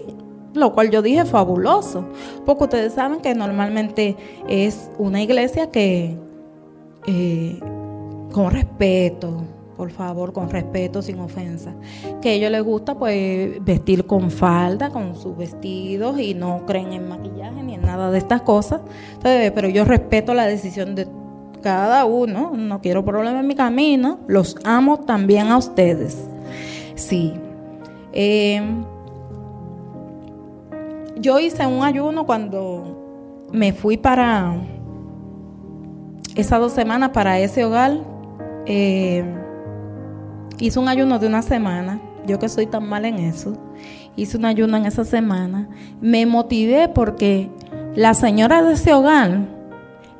Lo 0.53 0.73
cual 0.73 0.91
yo 0.91 1.01
dije 1.01 1.25
fabuloso. 1.25 2.05
Porque 2.45 2.65
ustedes 2.65 2.93
saben 2.93 3.21
que 3.21 3.33
normalmente 3.33 4.15
es 4.47 4.89
una 4.97 5.21
iglesia 5.21 5.71
que 5.71 6.17
eh, 7.07 7.59
con 8.31 8.51
respeto, 8.51 9.43
por 9.77 9.91
favor, 9.91 10.33
con 10.33 10.49
respeto, 10.49 11.01
sin 11.01 11.19
ofensa. 11.19 11.73
Que 12.21 12.29
a 12.29 12.33
ellos 12.33 12.51
les 12.51 12.63
gusta 12.63 12.95
pues 12.95 13.63
vestir 13.63 14.05
con 14.05 14.31
falda, 14.31 14.89
con 14.89 15.15
sus 15.15 15.35
vestidos 15.35 16.19
y 16.19 16.33
no 16.33 16.65
creen 16.65 16.93
en 16.93 17.07
maquillaje 17.07 17.63
ni 17.63 17.75
en 17.75 17.81
nada 17.81 18.11
de 18.11 18.17
estas 18.17 18.41
cosas. 18.41 18.81
pero 19.21 19.69
yo 19.69 19.85
respeto 19.85 20.33
la 20.33 20.45
decisión 20.45 20.95
de 20.95 21.07
cada 21.61 22.05
uno, 22.05 22.51
no 22.55 22.81
quiero 22.81 23.03
problemas 23.05 23.41
en 23.41 23.47
mi 23.47 23.55
camino, 23.55 24.19
los 24.27 24.57
amo 24.65 24.99
también 24.99 25.47
a 25.47 25.57
ustedes. 25.57 26.27
Sí. 26.95 27.33
Eh, 28.11 28.61
yo 31.23 31.39
hice 31.39 31.65
un 31.65 31.83
ayuno 31.83 32.25
cuando 32.25 33.47
me 33.51 33.71
fui 33.71 33.95
para 33.95 34.55
esas 36.35 36.59
dos 36.59 36.73
semanas 36.73 37.11
para 37.11 37.39
ese 37.39 37.63
hogar. 37.63 37.97
Eh, 38.65 39.23
hice 40.59 40.79
un 40.79 40.89
ayuno 40.89 41.19
de 41.19 41.27
una 41.27 41.41
semana. 41.41 42.01
Yo 42.27 42.39
que 42.39 42.49
soy 42.49 42.67
tan 42.67 42.87
mal 42.87 43.05
en 43.05 43.19
eso. 43.19 43.57
Hice 44.17 44.37
un 44.37 44.45
ayuno 44.45 44.75
en 44.75 44.85
esa 44.85 45.05
semana. 45.05 45.69
Me 46.01 46.25
motivé 46.25 46.89
porque 46.89 47.49
la 47.95 48.13
señora 48.13 48.61
de 48.61 48.73
ese 48.73 48.93
hogar 48.93 49.47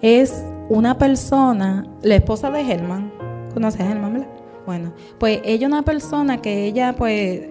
es 0.01 0.43
una 0.70 0.97
persona, 0.97 1.86
la 2.01 2.16
esposa 2.16 2.49
de 2.49 2.64
Germán, 2.64 3.12
¿conoces 3.54 3.82
a 3.82 3.88
Germán? 3.88 4.26
Bueno, 4.66 4.93
pues 5.18 5.41
ella 5.43 5.68
es 5.68 5.74
una 5.74 5.84
persona 5.84 6.41
que 6.41 6.66
ella 6.66 6.93
pues 6.97 7.41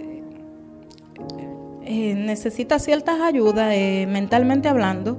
eh, 1.93 2.15
necesita 2.15 2.79
ciertas 2.79 3.21
ayudas 3.21 3.73
eh, 3.73 4.07
mentalmente 4.09 4.69
hablando 4.69 5.19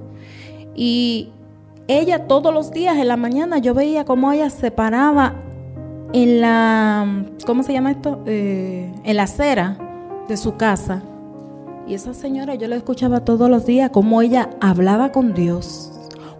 y 0.76 1.30
ella 1.88 2.28
todos 2.28 2.53
los 2.53 2.71
días 2.71 2.97
en 2.97 3.07
la 3.07 3.17
mañana 3.17 3.57
yo 3.59 3.74
veía 3.74 4.05
cómo 4.05 4.32
ella 4.32 4.49
se 4.49 4.71
paraba 4.71 5.36
en 6.13 6.41
la, 6.41 7.26
¿cómo 7.45 7.63
se 7.63 7.74
llama 7.74 7.91
esto? 7.91 8.24
Eh, 8.26 8.91
en 9.03 9.17
la 9.17 9.24
acera 9.24 9.78
de 10.28 10.38
su 10.38 10.55
casa. 10.57 11.03
Y 11.88 11.95
esa 11.95 12.13
señora 12.13 12.55
yo 12.55 12.67
la 12.67 12.78
escuchaba 12.78 13.26
todos 13.26 13.49
los 13.49 13.65
días 13.65 13.89
cómo 13.91 14.21
ella 14.21 14.49
hablaba 14.61 15.11
con 15.11 15.34
Dios 15.34 15.92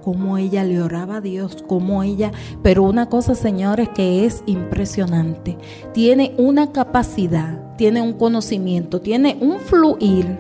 cómo 0.04 0.38
ella 0.38 0.64
le 0.64 0.82
oraba 0.82 1.18
a 1.18 1.22
Dios, 1.22 1.64
cómo 1.68 2.04
ella, 2.04 2.32
pero 2.62 2.84
una 2.84 3.08
cosa, 3.08 3.36
señores, 3.36 3.90
que 3.90 4.26
es 4.26 4.44
impresionante, 4.46 5.58
tiene 5.94 6.34
una 6.38 6.72
capacidad, 6.72 7.76
tiene 7.78 8.02
un 8.02 8.14
conocimiento, 8.14 9.02
tiene 9.02 9.38
un 9.40 9.60
fluir. 9.60 10.38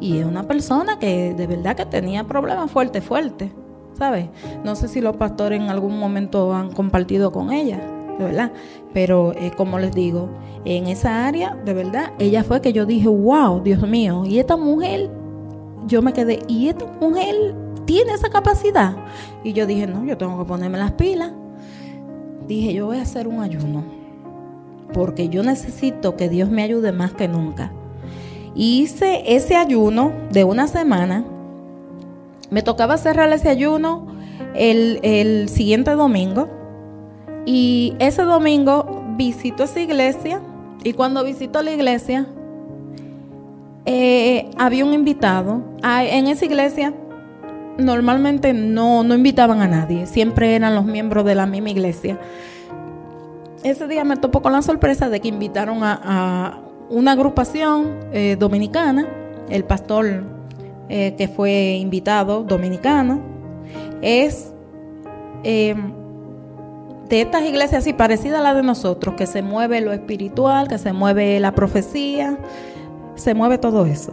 Y 0.00 0.18
es 0.18 0.26
una 0.26 0.42
persona 0.42 0.98
que 0.98 1.34
de 1.34 1.46
verdad 1.46 1.76
que 1.76 1.86
tenía 1.86 2.24
problemas 2.24 2.70
fuertes, 2.70 3.04
fuertes, 3.04 3.50
¿sabes? 3.96 4.26
No 4.64 4.74
sé 4.76 4.88
si 4.88 5.00
los 5.00 5.16
pastores 5.16 5.60
en 5.60 5.70
algún 5.70 5.98
momento 5.98 6.52
han 6.52 6.72
compartido 6.72 7.32
con 7.32 7.52
ella, 7.52 7.80
de 8.18 8.24
verdad. 8.24 8.52
Pero 8.92 9.32
eh, 9.32 9.52
como 9.56 9.78
les 9.78 9.92
digo, 9.94 10.28
en 10.64 10.88
esa 10.88 11.26
área, 11.26 11.56
de 11.64 11.74
verdad, 11.74 12.12
ella 12.18 12.44
fue 12.44 12.60
que 12.60 12.72
yo 12.72 12.86
dije, 12.86 13.08
wow, 13.08 13.62
Dios 13.62 13.86
mío, 13.86 14.24
y 14.26 14.38
esta 14.38 14.56
mujer, 14.56 15.10
yo 15.86 16.02
me 16.02 16.12
quedé, 16.12 16.40
y 16.48 16.68
esta 16.68 16.86
mujer 17.00 17.54
tiene 17.84 18.12
esa 18.12 18.30
capacidad. 18.30 18.96
Y 19.42 19.52
yo 19.52 19.66
dije, 19.66 19.86
no, 19.86 20.04
yo 20.04 20.16
tengo 20.16 20.38
que 20.38 20.44
ponerme 20.44 20.78
las 20.78 20.92
pilas. 20.92 21.32
Dije, 22.46 22.74
yo 22.74 22.86
voy 22.86 22.98
a 22.98 23.02
hacer 23.02 23.28
un 23.28 23.40
ayuno. 23.40 23.84
Porque 24.92 25.28
yo 25.28 25.42
necesito 25.42 26.16
que 26.16 26.28
Dios 26.28 26.50
me 26.50 26.62
ayude 26.62 26.92
más 26.92 27.12
que 27.12 27.28
nunca. 27.28 27.72
hice 28.54 29.34
ese 29.34 29.56
ayuno 29.56 30.12
de 30.30 30.44
una 30.44 30.66
semana. 30.68 31.24
Me 32.50 32.62
tocaba 32.62 32.98
cerrar 32.98 33.32
ese 33.32 33.48
ayuno 33.48 34.06
el, 34.54 35.00
el 35.02 35.48
siguiente 35.48 35.92
domingo. 35.92 36.48
Y 37.46 37.94
ese 37.98 38.22
domingo 38.22 39.04
visito 39.16 39.64
esa 39.64 39.80
iglesia. 39.80 40.40
Y 40.84 40.92
cuando 40.92 41.24
visito 41.24 41.62
la 41.62 41.72
iglesia, 41.72 42.26
eh, 43.86 44.50
había 44.56 44.84
un 44.84 44.92
invitado. 44.92 45.62
En 45.82 46.26
esa 46.28 46.44
iglesia 46.44 46.94
normalmente 47.78 48.52
no, 48.52 49.02
no 49.02 49.14
invitaban 49.14 49.62
a 49.62 49.68
nadie, 49.68 50.06
siempre 50.06 50.54
eran 50.54 50.74
los 50.74 50.84
miembros 50.84 51.24
de 51.24 51.34
la 51.34 51.46
misma 51.46 51.70
iglesia. 51.70 52.18
Ese 53.62 53.88
día 53.88 54.04
me 54.04 54.16
topo 54.16 54.42
con 54.42 54.52
la 54.52 54.62
sorpresa 54.62 55.08
de 55.08 55.20
que 55.20 55.28
invitaron 55.28 55.78
a, 55.82 56.60
una 56.90 57.12
agrupación 57.12 57.98
eh, 58.12 58.36
dominicana, 58.38 59.08
el 59.48 59.64
pastor 59.64 60.22
eh, 60.90 61.14
que 61.16 61.28
fue 61.28 61.76
invitado 61.76 62.44
dominicano, 62.44 63.20
es 64.02 64.52
em, 65.44 65.92
de 67.08 67.22
estas 67.22 67.42
iglesias 67.44 67.82
así 67.82 67.94
parecida 67.94 68.40
a 68.40 68.42
la 68.42 68.54
de 68.54 68.62
nosotros, 68.62 69.14
que 69.14 69.26
se 69.26 69.40
mueve 69.40 69.80
lo 69.80 69.92
espiritual, 69.92 70.68
que 70.68 70.76
se 70.76 70.92
mueve 70.92 71.40
la 71.40 71.54
profecía, 71.54 72.38
se 73.14 73.32
mueve 73.32 73.56
todo 73.56 73.86
eso. 73.86 74.12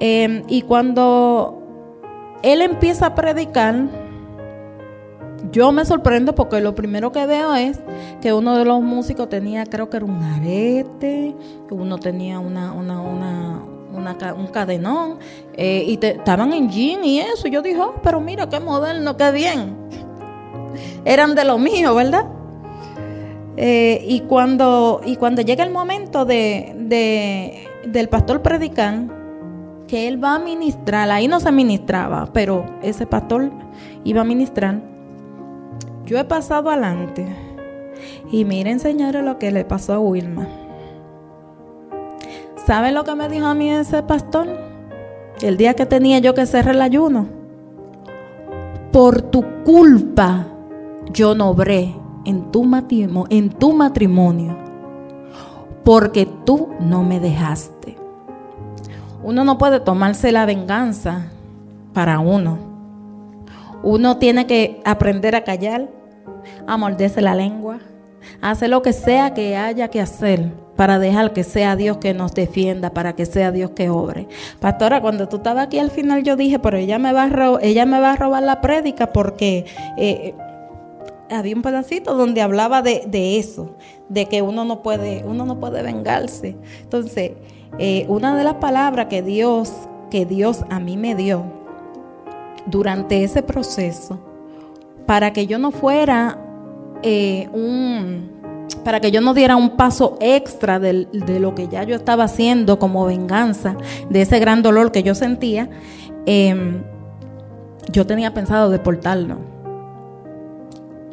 Em, 0.00 0.42
y 0.48 0.62
cuando 0.62 1.65
él 2.42 2.62
empieza 2.62 3.06
a 3.06 3.14
predicar, 3.14 3.74
yo 5.52 5.72
me 5.72 5.84
sorprendo 5.84 6.34
porque 6.34 6.60
lo 6.60 6.74
primero 6.74 7.12
que 7.12 7.26
veo 7.26 7.54
es 7.54 7.80
que 8.20 8.32
uno 8.32 8.56
de 8.56 8.64
los 8.64 8.82
músicos 8.82 9.28
tenía, 9.28 9.64
creo 9.64 9.88
que 9.88 9.98
era 9.98 10.06
un 10.06 10.22
arete, 10.22 11.34
uno 11.70 11.98
tenía 11.98 12.40
una, 12.40 12.72
una, 12.72 13.00
una, 13.00 13.62
un 14.36 14.46
cadenón, 14.48 15.18
eh, 15.54 15.84
y 15.86 16.04
estaban 16.04 16.52
en 16.52 16.70
jean 16.70 17.04
y 17.04 17.20
eso. 17.20 17.48
Yo 17.48 17.62
dije, 17.62 17.80
oh, 17.80 17.94
pero 18.02 18.20
mira 18.20 18.48
qué 18.48 18.60
moderno, 18.60 19.16
qué 19.16 19.30
bien. 19.30 19.76
Eran 21.04 21.34
de 21.34 21.44
lo 21.44 21.58
mío, 21.58 21.94
¿verdad? 21.94 22.26
Eh, 23.56 24.04
y, 24.06 24.20
cuando, 24.20 25.00
y 25.04 25.16
cuando 25.16 25.42
llega 25.42 25.64
el 25.64 25.70
momento 25.70 26.24
de, 26.24 26.74
de, 26.76 27.66
del 27.86 28.08
pastor 28.08 28.42
predicar, 28.42 29.04
que 29.86 30.08
él 30.08 30.22
va 30.22 30.34
a 30.34 30.38
ministrar, 30.38 31.10
ahí 31.10 31.28
no 31.28 31.40
se 31.40 31.52
ministraba, 31.52 32.28
pero 32.32 32.66
ese 32.82 33.06
pastor 33.06 33.50
iba 34.04 34.22
a 34.22 34.24
ministrar. 34.24 34.80
Yo 36.04 36.18
he 36.18 36.24
pasado 36.24 36.70
adelante 36.70 37.26
Y 38.30 38.44
miren, 38.44 38.78
señores, 38.78 39.24
lo 39.24 39.38
que 39.38 39.50
le 39.50 39.64
pasó 39.64 39.94
a 39.94 39.98
Wilma. 39.98 40.46
¿Saben 42.66 42.94
lo 42.94 43.04
que 43.04 43.14
me 43.14 43.28
dijo 43.28 43.46
a 43.46 43.54
mí 43.54 43.70
ese 43.70 44.02
pastor? 44.02 44.46
El 45.40 45.56
día 45.56 45.74
que 45.74 45.86
tenía 45.86 46.18
yo 46.18 46.34
que 46.34 46.46
cerrar 46.46 46.74
el 46.74 46.82
ayuno. 46.82 47.26
Por 48.92 49.22
tu 49.22 49.44
culpa 49.64 50.46
yo 51.12 51.34
no 51.34 51.50
obré 51.50 51.94
en 52.24 52.50
tu, 52.50 52.68
en 53.30 53.50
tu 53.50 53.72
matrimonio 53.72 54.56
porque 55.86 56.26
tú 56.44 56.70
no 56.80 57.04
me 57.04 57.20
dejaste. 57.20 57.96
Uno 59.26 59.42
no 59.42 59.58
puede 59.58 59.80
tomarse 59.80 60.30
la 60.30 60.46
venganza 60.46 61.26
para 61.92 62.20
uno. 62.20 62.58
Uno 63.82 64.18
tiene 64.18 64.46
que 64.46 64.80
aprender 64.84 65.34
a 65.34 65.42
callar, 65.42 65.88
a 66.64 66.76
morderse 66.76 67.20
la 67.20 67.34
lengua, 67.34 67.80
a 68.40 68.52
hacer 68.52 68.70
lo 68.70 68.82
que 68.82 68.92
sea 68.92 69.34
que 69.34 69.56
haya 69.56 69.88
que 69.88 70.00
hacer 70.00 70.52
para 70.76 71.00
dejar 71.00 71.32
que 71.32 71.42
sea 71.42 71.74
Dios 71.74 71.96
que 71.96 72.14
nos 72.14 72.34
defienda, 72.34 72.90
para 72.90 73.16
que 73.16 73.26
sea 73.26 73.50
Dios 73.50 73.70
que 73.70 73.90
obre. 73.90 74.28
Pastora, 74.60 75.00
cuando 75.00 75.28
tú 75.28 75.38
estabas 75.38 75.66
aquí 75.66 75.80
al 75.80 75.90
final 75.90 76.22
yo 76.22 76.36
dije, 76.36 76.60
pero 76.60 76.76
ella 76.76 77.00
me 77.00 77.12
va 77.12 77.24
a, 77.24 77.58
ella 77.62 77.84
me 77.84 77.98
va 77.98 78.12
a 78.12 78.16
robar 78.16 78.44
la 78.44 78.60
prédica 78.60 79.12
porque 79.12 79.64
eh, 79.96 80.36
había 81.30 81.56
un 81.56 81.62
pedacito 81.62 82.14
donde 82.14 82.42
hablaba 82.42 82.80
de, 82.80 83.38
eso, 83.40 83.74
de 84.08 84.26
que 84.26 84.40
uno 84.42 84.64
no 84.64 84.82
puede, 84.82 85.24
uno 85.26 85.44
no 85.46 85.58
puede 85.58 85.82
vengarse. 85.82 86.56
Entonces, 86.82 87.32
eh, 87.78 88.06
una 88.08 88.36
de 88.36 88.44
las 88.44 88.54
palabras 88.54 89.06
que 89.06 89.22
Dios, 89.22 89.72
que 90.10 90.26
Dios 90.26 90.64
a 90.70 90.80
mí 90.80 90.96
me 90.96 91.14
dio 91.14 91.44
durante 92.66 93.22
ese 93.22 93.42
proceso, 93.42 94.18
para 95.06 95.32
que 95.32 95.46
yo 95.46 95.58
no 95.58 95.70
fuera 95.70 96.38
eh, 97.02 97.48
un, 97.52 98.30
para 98.84 99.00
que 99.00 99.10
yo 99.10 99.20
no 99.20 99.34
diera 99.34 99.56
un 99.56 99.70
paso 99.76 100.16
extra 100.20 100.78
de, 100.78 101.06
lo 101.38 101.54
que 101.54 101.68
ya 101.68 101.84
yo 101.84 101.94
estaba 101.94 102.24
haciendo 102.24 102.78
como 102.78 103.04
venganza 103.06 103.76
de 104.10 104.22
ese 104.22 104.38
gran 104.38 104.62
dolor 104.62 104.92
que 104.92 105.02
yo 105.02 105.14
sentía, 105.14 105.68
em, 106.24 106.82
yo 107.92 108.06
tenía 108.06 108.34
pensado 108.34 108.70
deportarlo 108.70 109.56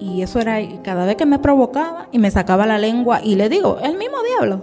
y 0.03 0.21
eso 0.21 0.39
era 0.39 0.57
cada 0.83 1.05
vez 1.05 1.15
que 1.15 1.25
me 1.25 1.39
provocaba 1.39 2.09
y 2.11 2.19
me 2.19 2.29
sacaba 2.29 2.65
la 2.65 2.77
lengua 2.77 3.21
y 3.23 3.35
le 3.35 3.47
digo, 3.47 3.77
el 3.81 3.97
mismo 3.97 4.17
diablo. 4.21 4.61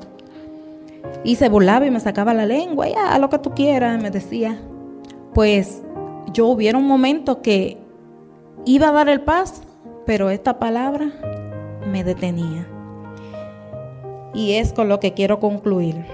Y 1.24 1.36
se 1.36 1.48
burlaba 1.48 1.86
y 1.86 1.90
me 1.90 2.00
sacaba 2.00 2.34
la 2.34 2.46
lengua, 2.46 2.88
y 2.88 2.94
a 2.94 3.18
lo 3.18 3.28
que 3.28 3.38
tú 3.38 3.50
quieras, 3.50 4.00
me 4.00 4.10
decía. 4.10 4.60
Pues 5.34 5.82
yo 6.32 6.46
hubiera 6.46 6.78
un 6.78 6.86
momento 6.86 7.42
que 7.42 7.78
iba 8.64 8.88
a 8.88 8.92
dar 8.92 9.08
el 9.08 9.20
paso, 9.20 9.62
pero 10.06 10.30
esta 10.30 10.58
palabra 10.58 11.12
me 11.90 12.04
detenía. 12.04 12.66
Y 14.34 14.54
es 14.54 14.72
con 14.72 14.88
lo 14.88 15.00
que 15.00 15.12
quiero 15.12 15.40
concluir. 15.40 16.04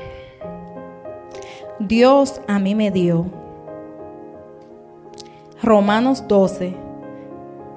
Dios 1.79 2.41
a 2.49 2.59
mí 2.59 2.75
me 2.75 2.91
dio 2.91 3.27
Romanos 5.63 6.25
12, 6.29 6.75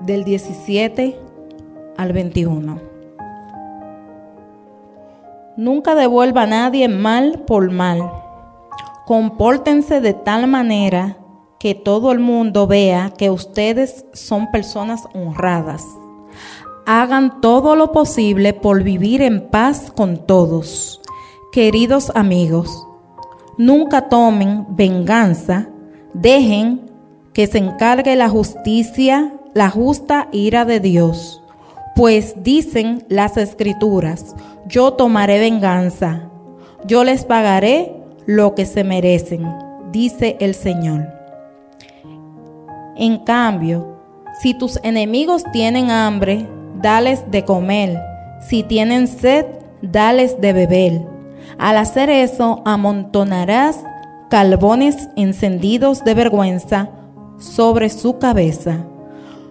del 0.01 0.23
17 0.23 1.19
al 1.97 2.13
21. 2.13 2.88
Nunca 5.59 5.93
devuelva 5.93 6.43
a 6.43 6.47
nadie 6.47 6.87
mal 6.87 7.43
por 7.45 7.69
mal. 7.69 8.13
Compórtense 9.05 9.99
de 9.99 10.13
tal 10.13 10.47
manera 10.47 11.17
que 11.59 11.75
todo 11.75 12.13
el 12.13 12.19
mundo 12.19 12.65
vea 12.65 13.11
que 13.17 13.29
ustedes 13.29 14.05
son 14.13 14.51
personas 14.51 15.03
honradas. 15.13 15.83
Hagan 16.85 17.41
todo 17.41 17.75
lo 17.75 17.91
posible 17.91 18.53
por 18.53 18.83
vivir 18.83 19.21
en 19.21 19.49
paz 19.49 19.91
con 19.93 20.25
todos. 20.25 21.01
Queridos 21.51 22.09
amigos, 22.15 22.87
nunca 23.57 24.07
tomen 24.07 24.65
venganza, 24.69 25.67
dejen 26.13 26.89
que 27.33 27.47
se 27.47 27.57
encargue 27.57 28.15
la 28.15 28.29
justicia, 28.29 29.33
la 29.53 29.69
justa 29.69 30.29
ira 30.31 30.63
de 30.63 30.79
Dios 30.79 31.41
pues 31.99 32.41
dicen 32.45 33.03
las 33.09 33.35
escrituras, 33.35 34.33
yo 34.65 34.93
tomaré 34.93 35.37
venganza, 35.37 36.29
yo 36.85 37.03
les 37.03 37.25
pagaré 37.25 37.91
lo 38.25 38.55
que 38.55 38.65
se 38.65 38.85
merecen, 38.85 39.45
dice 39.91 40.37
el 40.39 40.55
Señor. 40.55 41.09
En 42.95 43.17
cambio, 43.17 43.99
si 44.41 44.53
tus 44.53 44.79
enemigos 44.81 45.43
tienen 45.51 45.91
hambre, 45.91 46.47
dales 46.81 47.29
de 47.31 47.43
comer, 47.43 47.99
si 48.47 48.63
tienen 48.63 49.05
sed, 49.09 49.45
dales 49.81 50.39
de 50.39 50.53
beber. 50.53 51.01
Al 51.57 51.75
hacer 51.75 52.09
eso, 52.09 52.61
amontonarás 52.63 53.83
calbones 54.29 55.09
encendidos 55.17 56.05
de 56.05 56.13
vergüenza 56.13 56.91
sobre 57.39 57.89
su 57.89 58.19
cabeza. 58.19 58.85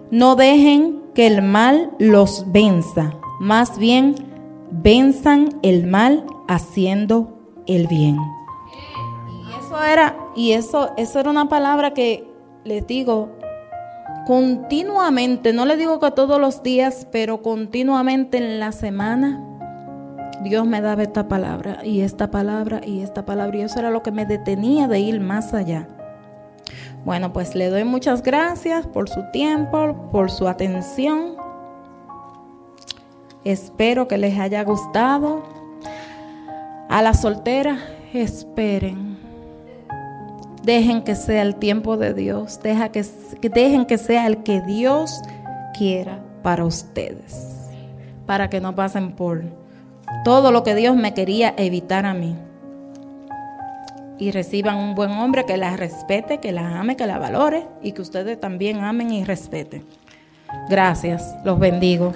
No 0.09 0.35
dejen 0.35 0.98
que 1.13 1.27
el 1.27 1.41
mal 1.41 1.91
los 1.99 2.51
venza, 2.51 3.13
más 3.39 3.77
bien 3.77 4.15
venzan 4.71 5.49
el 5.63 5.87
mal 5.87 6.25
haciendo 6.47 7.37
el 7.67 7.87
bien. 7.87 8.17
Y 9.27 9.65
eso 9.65 9.83
era, 9.83 10.15
y 10.35 10.51
eso, 10.53 10.91
eso 10.97 11.19
era 11.19 11.29
una 11.29 11.49
palabra 11.49 11.93
que 11.93 12.27
les 12.63 12.85
digo 12.85 13.29
continuamente, 14.25 15.53
no 15.53 15.65
le 15.65 15.75
digo 15.75 15.99
que 15.99 16.11
todos 16.11 16.39
los 16.39 16.61
días, 16.61 17.07
pero 17.11 17.41
continuamente 17.41 18.37
en 18.37 18.59
la 18.59 18.71
semana, 18.71 19.43
Dios 20.43 20.65
me 20.65 20.81
daba 20.81 21.03
esta 21.03 21.27
palabra 21.27 21.79
y 21.83 22.01
esta 22.01 22.31
palabra 22.31 22.81
y 22.85 23.01
esta 23.01 23.25
palabra. 23.25 23.57
Y 23.57 23.61
eso 23.61 23.79
era 23.79 23.91
lo 23.91 24.03
que 24.03 24.11
me 24.11 24.25
detenía 24.25 24.87
de 24.87 24.99
ir 24.99 25.19
más 25.19 25.53
allá. 25.53 25.87
Bueno, 27.05 27.31
pues 27.33 27.55
le 27.55 27.69
doy 27.69 27.83
muchas 27.83 28.21
gracias 28.23 28.85
por 28.87 29.09
su 29.09 29.23
tiempo, 29.31 30.09
por 30.11 30.31
su 30.31 30.47
atención. 30.47 31.35
Espero 33.43 34.07
que 34.07 34.17
les 34.17 34.37
haya 34.37 34.63
gustado. 34.63 35.43
A 36.89 37.01
la 37.01 37.13
soltera, 37.13 37.77
esperen. 38.13 39.17
Dejen 40.63 41.03
que 41.03 41.15
sea 41.15 41.41
el 41.41 41.55
tiempo 41.55 41.97
de 41.97 42.13
Dios. 42.13 42.59
Deja 42.61 42.89
que, 42.89 43.05
dejen 43.41 43.85
que 43.85 43.97
sea 43.97 44.27
el 44.27 44.43
que 44.43 44.61
Dios 44.61 45.21
quiera 45.77 46.19
para 46.43 46.65
ustedes. 46.65 47.69
Para 48.25 48.49
que 48.49 48.59
no 48.59 48.75
pasen 48.75 49.13
por 49.13 49.43
todo 50.25 50.51
lo 50.51 50.63
que 50.63 50.75
Dios 50.75 50.95
me 50.95 51.13
quería 51.13 51.53
evitar 51.57 52.05
a 52.05 52.13
mí 52.13 52.35
y 54.19 54.31
reciban 54.31 54.75
un 54.77 54.95
buen 54.95 55.11
hombre 55.11 55.45
que 55.45 55.57
la 55.57 55.75
respete, 55.75 56.39
que 56.39 56.51
la 56.51 56.79
ame, 56.79 56.95
que 56.95 57.07
la 57.07 57.17
valore 57.17 57.65
y 57.81 57.93
que 57.93 58.01
ustedes 58.01 58.39
también 58.39 58.83
amen 58.83 59.11
y 59.11 59.23
respeten. 59.23 59.85
Gracias, 60.69 61.23
los 61.45 61.59
bendigo. 61.59 62.13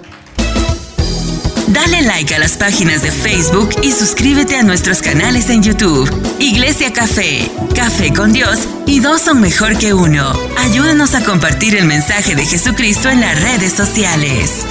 Dale 1.68 2.02
like 2.02 2.34
a 2.34 2.38
las 2.38 2.56
páginas 2.56 3.02
de 3.02 3.10
Facebook 3.10 3.70
y 3.82 3.90
suscríbete 3.90 4.56
a 4.56 4.62
nuestros 4.62 5.00
canales 5.00 5.48
en 5.48 5.62
YouTube. 5.62 6.08
Iglesia 6.38 6.92
Café, 6.92 7.50
Café 7.74 8.12
con 8.12 8.32
Dios 8.32 8.68
y 8.86 9.00
dos 9.00 9.22
son 9.22 9.40
mejor 9.40 9.78
que 9.78 9.94
uno. 9.94 10.32
Ayúdanos 10.58 11.14
a 11.14 11.24
compartir 11.24 11.74
el 11.74 11.86
mensaje 11.86 12.34
de 12.36 12.44
Jesucristo 12.44 13.08
en 13.08 13.20
las 13.20 13.40
redes 13.42 13.72
sociales. 13.72 14.64